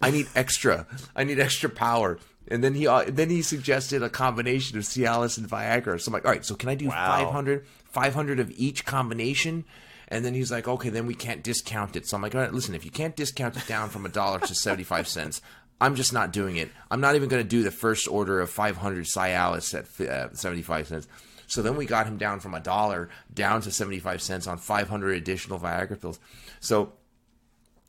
[0.00, 4.08] I need extra I need extra power and then he uh, then he suggested a
[4.10, 6.00] combination of Cialis and Viagra.
[6.00, 7.24] So I'm like, all right, so can I do Wow.
[7.24, 9.64] 500, 500 of each combination?
[10.08, 12.06] And then he's like, okay, then we can't discount it.
[12.06, 14.38] So I'm like, all right, listen, if you can't discount it down from a dollar
[14.38, 15.42] to 75 cents,
[15.80, 16.70] I'm just not doing it.
[16.90, 20.86] I'm not even going to do the first order of 500 Cialis at uh, 75
[20.86, 21.08] cents.
[21.46, 25.16] So then we got him down from a dollar down to 75 cents on 500
[25.16, 26.18] additional Viagra pills.
[26.60, 26.92] So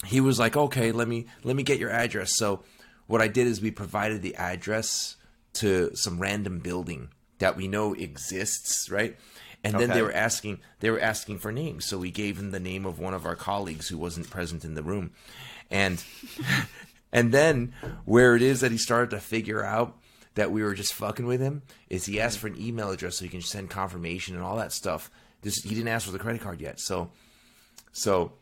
[0.06, 2.64] he was like, "Okay, let me let me get your address." So
[3.08, 5.16] what I did is we provided the address
[5.54, 9.18] to some random building that we know exists, right?
[9.64, 12.60] And then they were asking they were asking for names, so we gave him the
[12.60, 15.12] name of one of our colleagues who wasn't present in the room,
[15.70, 16.04] and
[17.12, 17.74] and then
[18.06, 19.98] where it is that he started to figure out
[20.38, 23.26] that we were just fucking with him is he asked for an email address so
[23.26, 25.12] he can send confirmation and all that stuff.
[25.42, 27.12] This he didn't ask for the credit card yet, so
[27.92, 28.34] so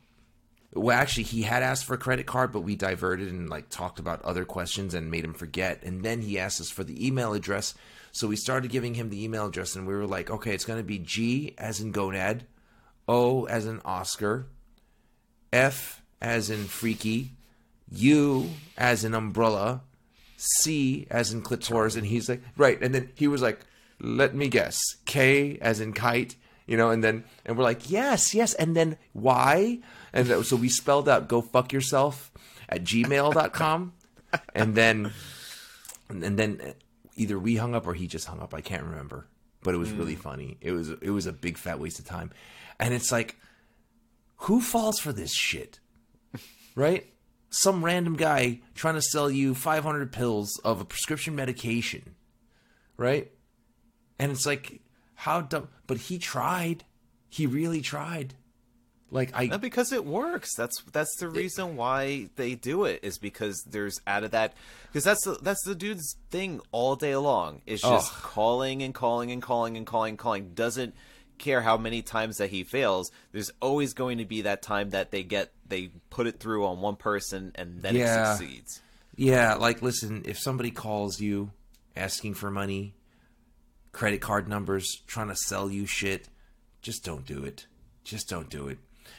[0.73, 3.97] well, actually, he had asked for a credit card, but we diverted and like talked
[3.97, 5.81] about other questions and made him forget.
[5.83, 7.73] And then he asked us for the email address,
[8.11, 10.79] so we started giving him the email address, and we were like, okay, it's going
[10.79, 12.41] to be G as in gonad,
[13.07, 14.47] O as in Oscar,
[15.53, 17.31] F as in freaky,
[17.89, 19.81] U as in umbrella,
[20.37, 23.59] C as in clitoris, and he's like, right, and then he was like,
[23.99, 26.35] let me guess, K as in kite,
[26.67, 29.79] you know, and then and we're like, yes, yes, and then Y,
[30.13, 32.31] and so we spelled out go fuck yourself
[32.67, 33.93] at gmail.com,
[34.55, 35.11] and then
[36.09, 36.73] and then
[37.15, 39.27] either we hung up or he just hung up, I can't remember,
[39.63, 40.21] but it was really hmm.
[40.21, 40.57] funny.
[40.61, 42.31] It was it was a big fat waste of time,
[42.79, 43.37] and it's like,
[44.37, 45.79] who falls for this shit,
[46.75, 47.07] right?
[47.57, 52.15] Some random guy trying to sell you 500 pills of a prescription medication,
[52.97, 53.31] right?
[54.19, 54.81] And it's like,
[55.13, 55.69] how dumb.
[55.87, 56.83] But he tried.
[57.29, 58.33] He really tried.
[59.09, 59.45] Like, I.
[59.45, 60.53] No, because it works.
[60.57, 64.53] That's that's the reason why they do it is because there's out of that
[64.87, 67.61] because that's the, that's the dude's thing all day long.
[67.65, 70.53] It's just calling and calling and calling and calling and calling.
[70.53, 70.93] Doesn't
[71.37, 73.11] care how many times that he fails.
[73.31, 76.81] There's always going to be that time that they get they put it through on
[76.81, 78.33] one person and then Yeah.
[78.33, 78.81] it succeeds.
[79.15, 81.51] Yeah, like listen, if somebody calls you
[81.95, 82.93] asking for money,
[83.91, 86.27] credit card numbers, trying to sell you shit,
[86.81, 87.65] just don't do it.
[88.03, 88.77] Just don't do it.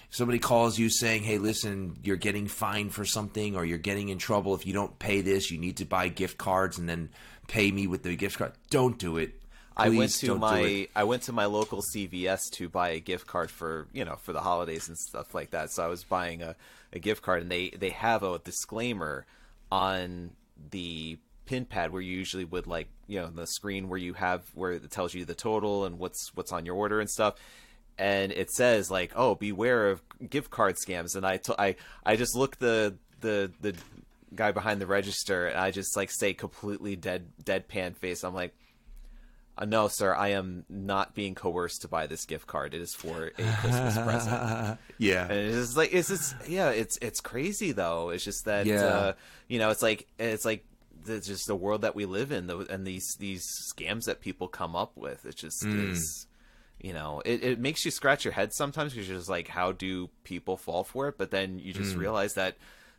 [0.08, 4.08] If somebody calls you saying, "Hey, listen, you're getting fined for something or you're getting
[4.10, 7.08] in trouble if you don't pay this, you need to buy gift cards and then
[7.48, 9.40] pay me with the gift card." Don't do it.
[9.76, 10.88] I went to my.
[10.96, 14.32] I went to my local CVS to buy a gift card for you know for
[14.32, 15.70] the holidays and stuff like that.
[15.70, 16.56] So I was buying a,
[16.92, 19.26] a gift card, and they they have a disclaimer
[19.70, 20.30] on
[20.70, 24.42] the pin pad where you usually would like you know the screen where you have
[24.54, 27.34] where it tells you the total and what's what's on your order and stuff.
[27.98, 32.34] And it says like, "Oh, beware of gift card scams." And I I I just
[32.34, 33.74] look the the the
[34.34, 38.22] guy behind the register, and I just like say completely dead deadpan face.
[38.24, 38.54] I'm like,
[39.58, 42.74] uh, no, sir, I am not being coerced to buy this gift card.
[42.74, 44.78] It is for a Christmas present.
[44.98, 45.22] Yeah.
[45.24, 48.10] And it's just like it's just yeah, it's it's crazy though.
[48.10, 48.84] It's just that Yeah.
[48.84, 49.12] uh,
[49.48, 50.64] you know, it's like it's like
[51.08, 54.48] it's just the world that we live in, though, and these these scams that people
[54.48, 55.24] come up with.
[55.24, 55.90] It just Mm.
[55.92, 56.26] is,
[56.80, 59.72] you know, it, it makes you scratch your head sometimes because you're just like, how
[59.72, 61.16] do people fall for it?
[61.16, 61.76] But then you Mm.
[61.76, 62.56] just realize that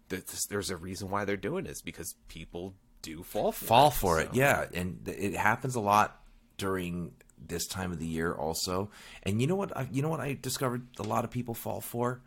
[0.09, 3.93] th- there's a reason why they're doing this because people do fall for fall it.
[3.93, 6.19] for it yeah and it happens a lot
[6.57, 7.11] during
[7.47, 8.89] this time of the year also
[9.23, 11.81] and you know what I, you know what i discovered a lot of people fall
[11.81, 12.21] for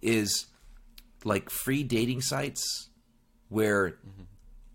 [0.00, 0.46] is
[1.24, 2.88] like free dating sites
[3.48, 3.96] where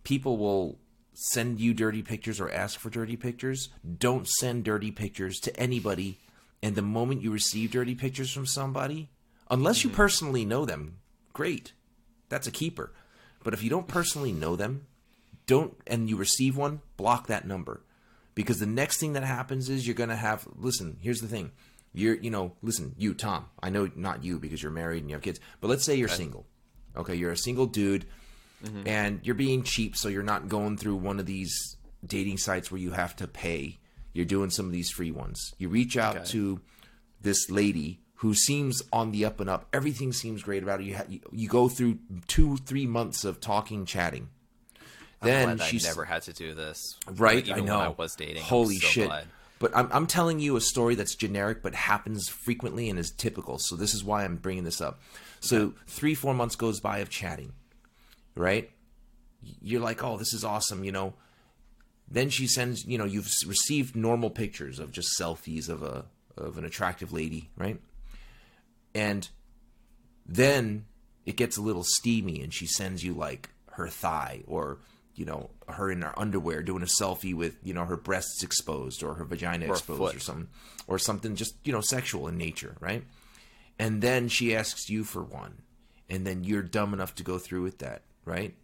[0.03, 0.77] people will
[1.13, 6.19] send you dirty pictures or ask for dirty pictures, don't send dirty pictures to anybody.
[6.61, 9.09] And the moment you receive dirty pictures from somebody,
[9.49, 9.97] unless you mm-hmm.
[9.97, 10.99] personally know them,
[11.33, 11.73] great.
[12.29, 12.93] That's a keeper.
[13.43, 14.85] But if you don't personally know them,
[15.47, 17.81] don't and you receive one, block that number.
[18.37, 21.51] Because the next thing that happens is you're going to have listen, here's the thing.
[21.91, 25.15] You're you know, listen, you Tom, I know not you because you're married and you
[25.15, 26.45] have kids, but let's say you're single.
[26.95, 28.05] Okay, you're a single dude
[28.63, 28.87] mm-hmm.
[28.87, 32.79] and you're being cheap so you're not going through one of these dating sites where
[32.79, 33.79] you have to pay.
[34.13, 35.55] You're doing some of these free ones.
[35.57, 36.61] You reach out to
[37.19, 39.65] this lady who seems on the up and up.
[39.73, 40.85] Everything seems great about her.
[40.85, 44.29] You, ha- you you go through two, three months of talking, chatting.
[45.21, 46.95] Then Glad I she's never had to do this.
[47.15, 47.45] right.
[47.45, 47.77] Even I know.
[47.79, 48.37] When I was dating.
[48.37, 49.07] I'm Holy so shit!
[49.07, 49.25] glad.
[49.59, 53.57] But I'm I'm telling you a story that's generic but happens frequently and is typical.
[53.59, 54.99] So this is why I'm bringing this up.
[55.39, 57.53] So three, four months goes by of chatting,
[58.35, 58.69] right?
[59.61, 61.13] You're like, oh, this is awesome, you know.
[62.09, 66.05] Then she sends, you know, you've received normal pictures of just selfies of a
[66.37, 67.79] of an attractive lady, right?
[68.93, 69.27] And
[70.25, 70.85] then
[71.25, 74.77] it gets a little steamy and she sends you like her thigh or
[75.17, 79.03] you know her in her underwear doing a selfie with you know her breasts exposed
[79.03, 80.47] or her vagina Or exposed or something
[80.87, 83.03] or something just you know sexual in nature right
[83.79, 85.61] and then she asks you for one
[86.09, 88.55] and then you're dumb enough to go through with that right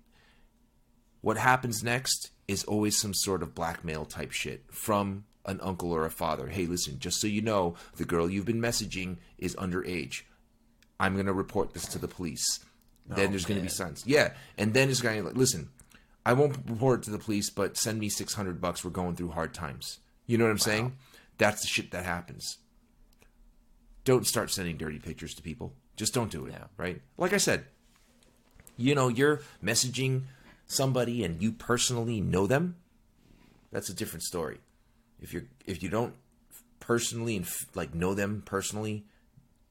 [1.22, 6.06] what happens next is always some sort of blackmail type shit from an uncle or
[6.06, 6.47] a father.
[6.47, 10.24] Hey, listen, just so you know, the girl you've been messaging is underage.
[10.99, 12.60] I'm going to report this to the police.
[13.08, 14.04] then there's going to be signs.
[14.06, 14.34] Yeah.
[14.58, 15.70] And then it's going to like, listen,
[16.26, 18.84] I won't report it to the police, but send me 600 bucks.
[18.84, 19.99] We're going through hard times.
[20.26, 20.95] You know what I'm saying?
[21.38, 22.57] That's the shit that happens.
[24.05, 25.74] Don't start sending dirty pictures to people.
[25.95, 26.53] Just don't do it.
[26.53, 26.65] Yeah.
[26.78, 27.01] Right?
[27.17, 27.65] Like I said,
[28.78, 30.24] you know, you're messaging
[30.65, 32.76] somebody and you personally know them,
[33.71, 34.59] that's a different story.
[35.21, 36.15] If you're if you don't
[36.80, 39.05] personally and like know them personally,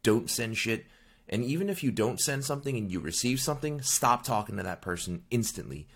[0.02, 0.86] don't send shit.
[1.28, 4.82] And even if you don't send something and you receive something, stop talking to that
[4.82, 5.86] person instantly,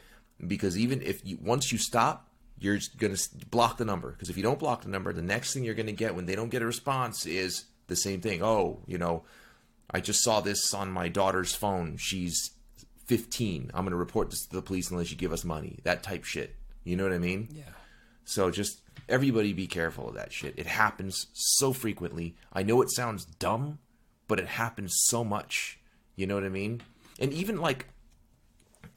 [0.45, 2.28] because even if you once you stop,
[2.59, 3.16] you're gonna
[3.51, 4.12] block the number.
[4.12, 6.34] Because if you don't block the number, the next thing you're gonna get when they
[6.34, 8.43] don't get a response is the same thing.
[8.43, 9.24] Oh, you know,
[9.91, 11.97] I just saw this on my daughter's phone.
[11.99, 12.51] She's
[13.07, 13.70] 15.
[13.72, 15.78] I'm going to report this to the police unless you give us money.
[15.84, 16.57] That type shit.
[16.84, 17.49] You know what I mean?
[17.53, 17.64] Yeah.
[18.24, 20.55] So just everybody be careful of that shit.
[20.57, 22.34] It happens so frequently.
[22.53, 23.78] I know it sounds dumb,
[24.26, 25.78] but it happens so much.
[26.16, 26.82] You know what I mean?
[27.20, 27.87] And even like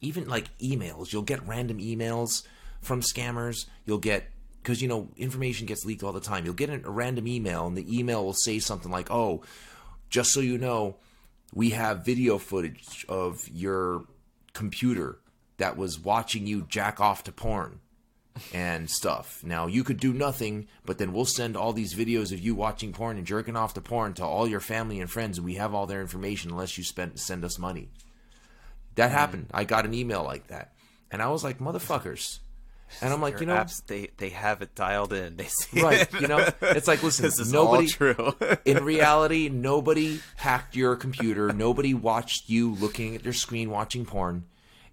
[0.01, 2.43] even like emails, you'll get random emails
[2.81, 3.65] from scammers.
[3.85, 4.29] You'll get
[4.61, 6.45] because you know information gets leaked all the time.
[6.45, 9.43] You'll get a random email, and the email will say something like, "Oh,
[10.09, 10.97] just so you know,
[11.53, 14.05] we have video footage of your
[14.53, 15.19] computer
[15.57, 17.79] that was watching you jack off to porn
[18.53, 19.41] and stuff.
[19.43, 22.93] Now you could do nothing, but then we'll send all these videos of you watching
[22.93, 25.73] porn and jerking off to porn to all your family and friends, and we have
[25.73, 27.89] all their information unless you spend send us money.
[28.99, 29.17] That mm-hmm.
[29.17, 29.45] happened.
[29.53, 30.73] I got an email like that,
[31.09, 32.39] and I was like, motherfuckers.
[33.01, 35.37] And I'm like, you know, apps, they they have it dialed in.
[35.37, 36.01] They see right?
[36.01, 36.21] it.
[36.21, 37.85] You know, it's like, listen, this is nobody.
[37.85, 38.35] all true.
[38.65, 41.53] in reality, nobody hacked your computer.
[41.53, 44.45] Nobody watched you looking at your screen watching porn.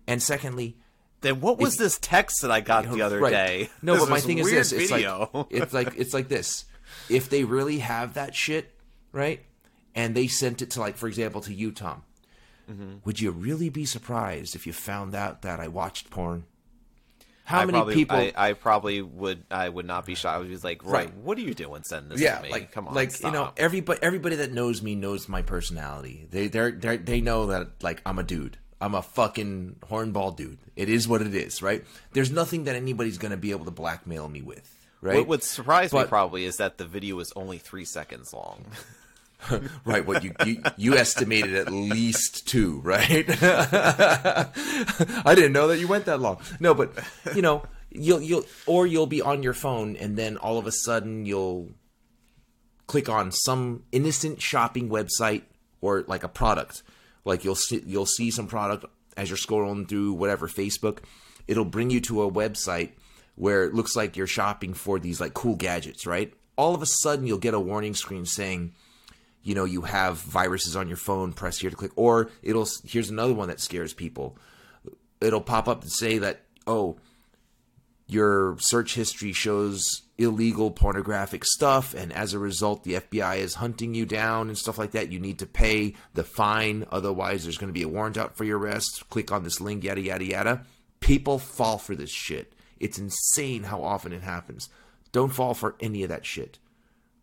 [0.07, 0.77] And secondly,
[1.23, 3.31] then what was this text that I got the other Right.
[3.31, 3.71] day?
[3.83, 5.31] No, This but my thing is this: it's video.
[5.33, 6.65] like it's like it's like this.
[7.09, 8.73] If they really have that shit,
[9.11, 9.41] right,
[9.95, 12.03] and they sent it to like, for example, to you, Tom,
[12.71, 12.97] Mm-hmm.
[13.05, 16.45] would you really be surprised if you found out that I watched porn?
[17.45, 18.17] How I many probably, people?
[18.17, 19.45] I, I probably would.
[19.53, 20.35] I would not be shocked.
[20.35, 21.15] I would be like, right, Right.
[21.15, 21.85] what are you doing?
[21.85, 22.51] Sending this yeah, to me?
[22.51, 26.27] like come on, like you know, everybody everybody that knows me knows my personality.
[26.29, 28.59] They they they they know that like I'm a dude.
[28.81, 30.59] I'm a fucking hornball dude.
[30.75, 31.85] It is what it is, right?
[32.15, 34.69] There's nothing that anybody's gonna be able to blackmail me with,
[35.01, 35.19] right?
[35.19, 38.67] What would surprise me probably is that the video is only three seconds long.
[39.85, 43.25] Right, what you, you you estimated at least two, right?
[43.43, 46.39] I didn't know that you went that long.
[46.59, 46.93] No, but
[47.35, 50.73] you know, you'll you'll or you'll be on your phone and then all of a
[50.73, 51.71] sudden you'll
[52.87, 55.43] click on some innocent shopping website
[55.81, 56.83] or like a product.
[57.25, 58.85] Like you'll see you'll see some product
[59.17, 60.99] as you're scrolling through whatever Facebook,
[61.49, 62.91] it'll bring you to a website
[63.35, 66.33] where it looks like you're shopping for these like cool gadgets, right?
[66.57, 68.75] All of a sudden you'll get a warning screen saying
[69.47, 73.11] you know you have viruses on your phone press here to click or it'll here's
[73.11, 74.37] another one that scares people.
[75.21, 76.97] It'll pop up and say that oh
[78.09, 83.95] your search history shows illegal pornographic stuff and as a result the FBI is hunting
[83.95, 85.13] you down and stuff like that.
[85.13, 86.85] You need to pay the fine.
[86.91, 89.09] Otherwise there's going to be a warrant out for your arrest.
[89.11, 90.67] Click on this link yada yada yada.
[90.99, 92.53] People fall for this shit.
[92.81, 94.69] It's insane how often it happens.
[95.13, 96.59] Don't fall for any of that shit.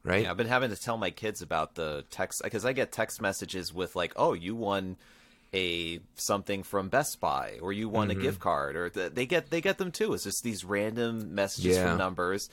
[0.04, 0.24] Right?
[0.24, 3.22] Yeah, I've been having to tell my kids about the text because I get text
[3.22, 4.98] messages with like, "Oh, you won
[5.54, 8.20] a something from Best Buy, or you won Mm-hmm.
[8.20, 10.14] a gift card," or th- they get they get them too.
[10.14, 11.90] It's just these random messages Yeah.
[11.90, 12.50] from numbers,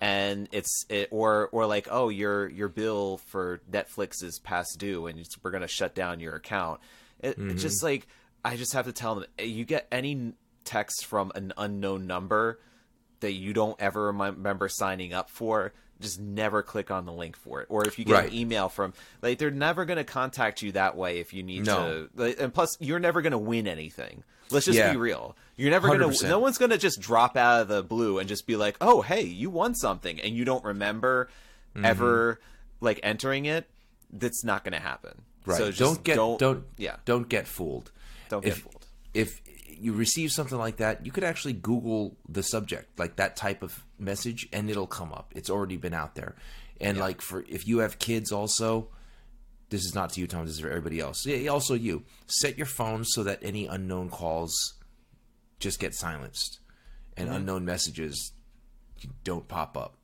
[0.00, 5.06] and it's it, or or like, "Oh, your your bill for Netflix is past due,
[5.06, 6.80] and it's, we're gonna shut down your account."
[7.20, 7.86] It, It's just Mm-hmm.
[7.86, 8.06] like
[8.44, 10.32] I just have to tell them, "Eh, you get any
[10.64, 12.60] text from an unknown number
[13.20, 17.60] that you don't ever remember signing up for, just never click on the link for
[17.62, 17.66] it.
[17.70, 18.28] Or if you get Right.
[18.30, 18.92] an email from,
[19.22, 22.06] like, they're never going to contact you that way if you need No.
[22.06, 22.10] to.
[22.14, 24.24] like, And plus, you're never going to win anything.
[24.50, 24.90] Let's just Yeah.
[24.92, 25.36] be real.
[25.56, 26.28] You're never going to.
[26.28, 29.00] No one's going to just drop out of the blue and just be like, "Oh,
[29.02, 31.28] hey, you won something," and you don't remember
[31.74, 31.84] Mm-hmm.
[31.86, 32.40] ever
[32.80, 33.68] like entering it.
[34.12, 35.22] That's not going to happen.
[35.46, 35.56] Right.
[35.58, 36.96] So just don't get don't, don't yeah.
[37.04, 37.90] don't get fooled.
[38.28, 38.86] Don't get if, fooled.
[39.14, 39.40] If
[39.80, 43.84] you receive something like that, you could actually Google the subject, like that type of
[43.98, 45.32] message, and it'll come up.
[45.34, 46.34] It's already been out there.
[46.80, 48.88] And like for if you have kids, also,
[49.70, 50.46] this is not to you, Tom.
[50.46, 51.24] This is for everybody else.
[51.24, 52.04] Yeah, also you.
[52.26, 54.74] Set your phone so that any unknown calls
[55.58, 56.60] just get silenced,
[57.16, 57.36] and mm-hmm.
[57.36, 58.32] unknown messages
[59.22, 59.96] don't pop up.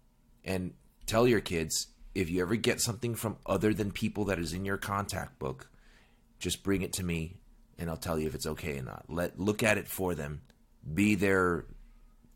[0.45, 0.73] And
[1.07, 4.64] tell your kids if you ever get something from other than people that is in
[4.64, 5.68] your contact book,
[6.39, 7.37] just bring it to me
[7.81, 9.07] and I'll tell you if it's okay or not.
[9.09, 10.43] Let look at it for them.
[10.95, 11.64] Be their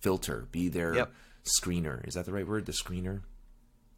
[0.00, 1.12] filter, be their Yep.
[1.44, 2.06] screener.
[2.06, 2.66] Is that the right word?
[2.66, 3.20] The screener?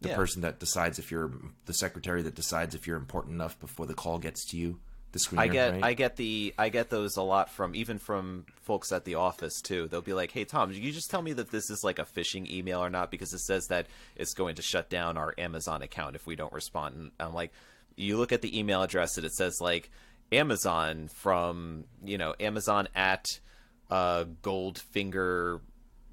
[0.01, 0.16] The Yeah.
[0.16, 1.32] person that decides if you're
[1.64, 4.78] the secretary that decides if you're important enough before the call gets to you.
[5.12, 5.38] The screener.
[5.38, 5.84] I get right?
[5.84, 9.61] I get the I get those a lot from even from folks at the office
[9.62, 9.88] too.
[9.88, 12.51] They'll be like, "Hey Tom, you just tell me that this is like a phishing
[12.51, 13.86] email or not because it says that
[14.16, 17.53] it's going to shut down our Amazon account if we don't respond." And I'm like,
[17.97, 19.90] you look at the email address and it says like
[20.32, 23.26] Amazon from you know Amazon at
[23.90, 25.60] uh, Goldfinger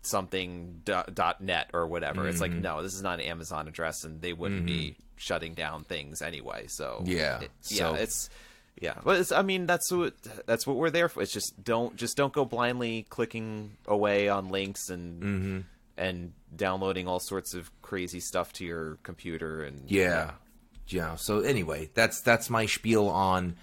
[0.01, 2.28] something dot, dot net or whatever.
[2.28, 2.61] It's like Mm-hmm.
[2.61, 6.66] no, this is not an Amazon address, and they wouldn't be shutting down things anyway.
[6.68, 8.30] So Yeah, it- so- yeah, it's
[8.82, 10.14] yeah, but it's, I mean that's what
[10.45, 11.22] that's what we're there for.
[11.22, 15.59] It's just don't just don't go blindly clicking away on links and Mm-hmm.
[15.97, 20.32] and downloading all sorts of crazy stuff to your computer and Yeah.
[20.88, 21.16] Yeah.
[21.16, 23.55] So anyway, that's that's my spiel on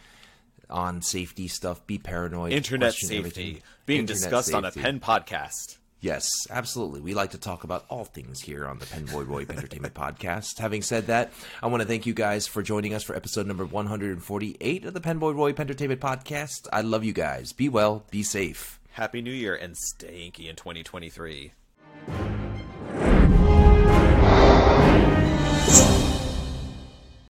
[0.71, 1.87] on safety stuff.
[1.87, 2.53] Be paranoid.
[2.53, 3.63] internet safety everything.
[3.87, 5.77] being Internet discussed on a pen podcast.
[6.03, 7.03] Yes, absolutely.
[7.03, 10.59] We like to talk about all things here on the Penboy Roy Pentertainment Podcast.
[10.59, 11.31] Having said that,
[11.63, 15.01] I want to thank you guys for joining us for episode number 148 of the
[15.01, 16.69] Penboy Roy Pentertainment Podcast.
[16.73, 17.53] I love you guys.
[17.53, 18.81] Be well, be safe.
[18.93, 21.53] Happy New Year and stay inky in 2023.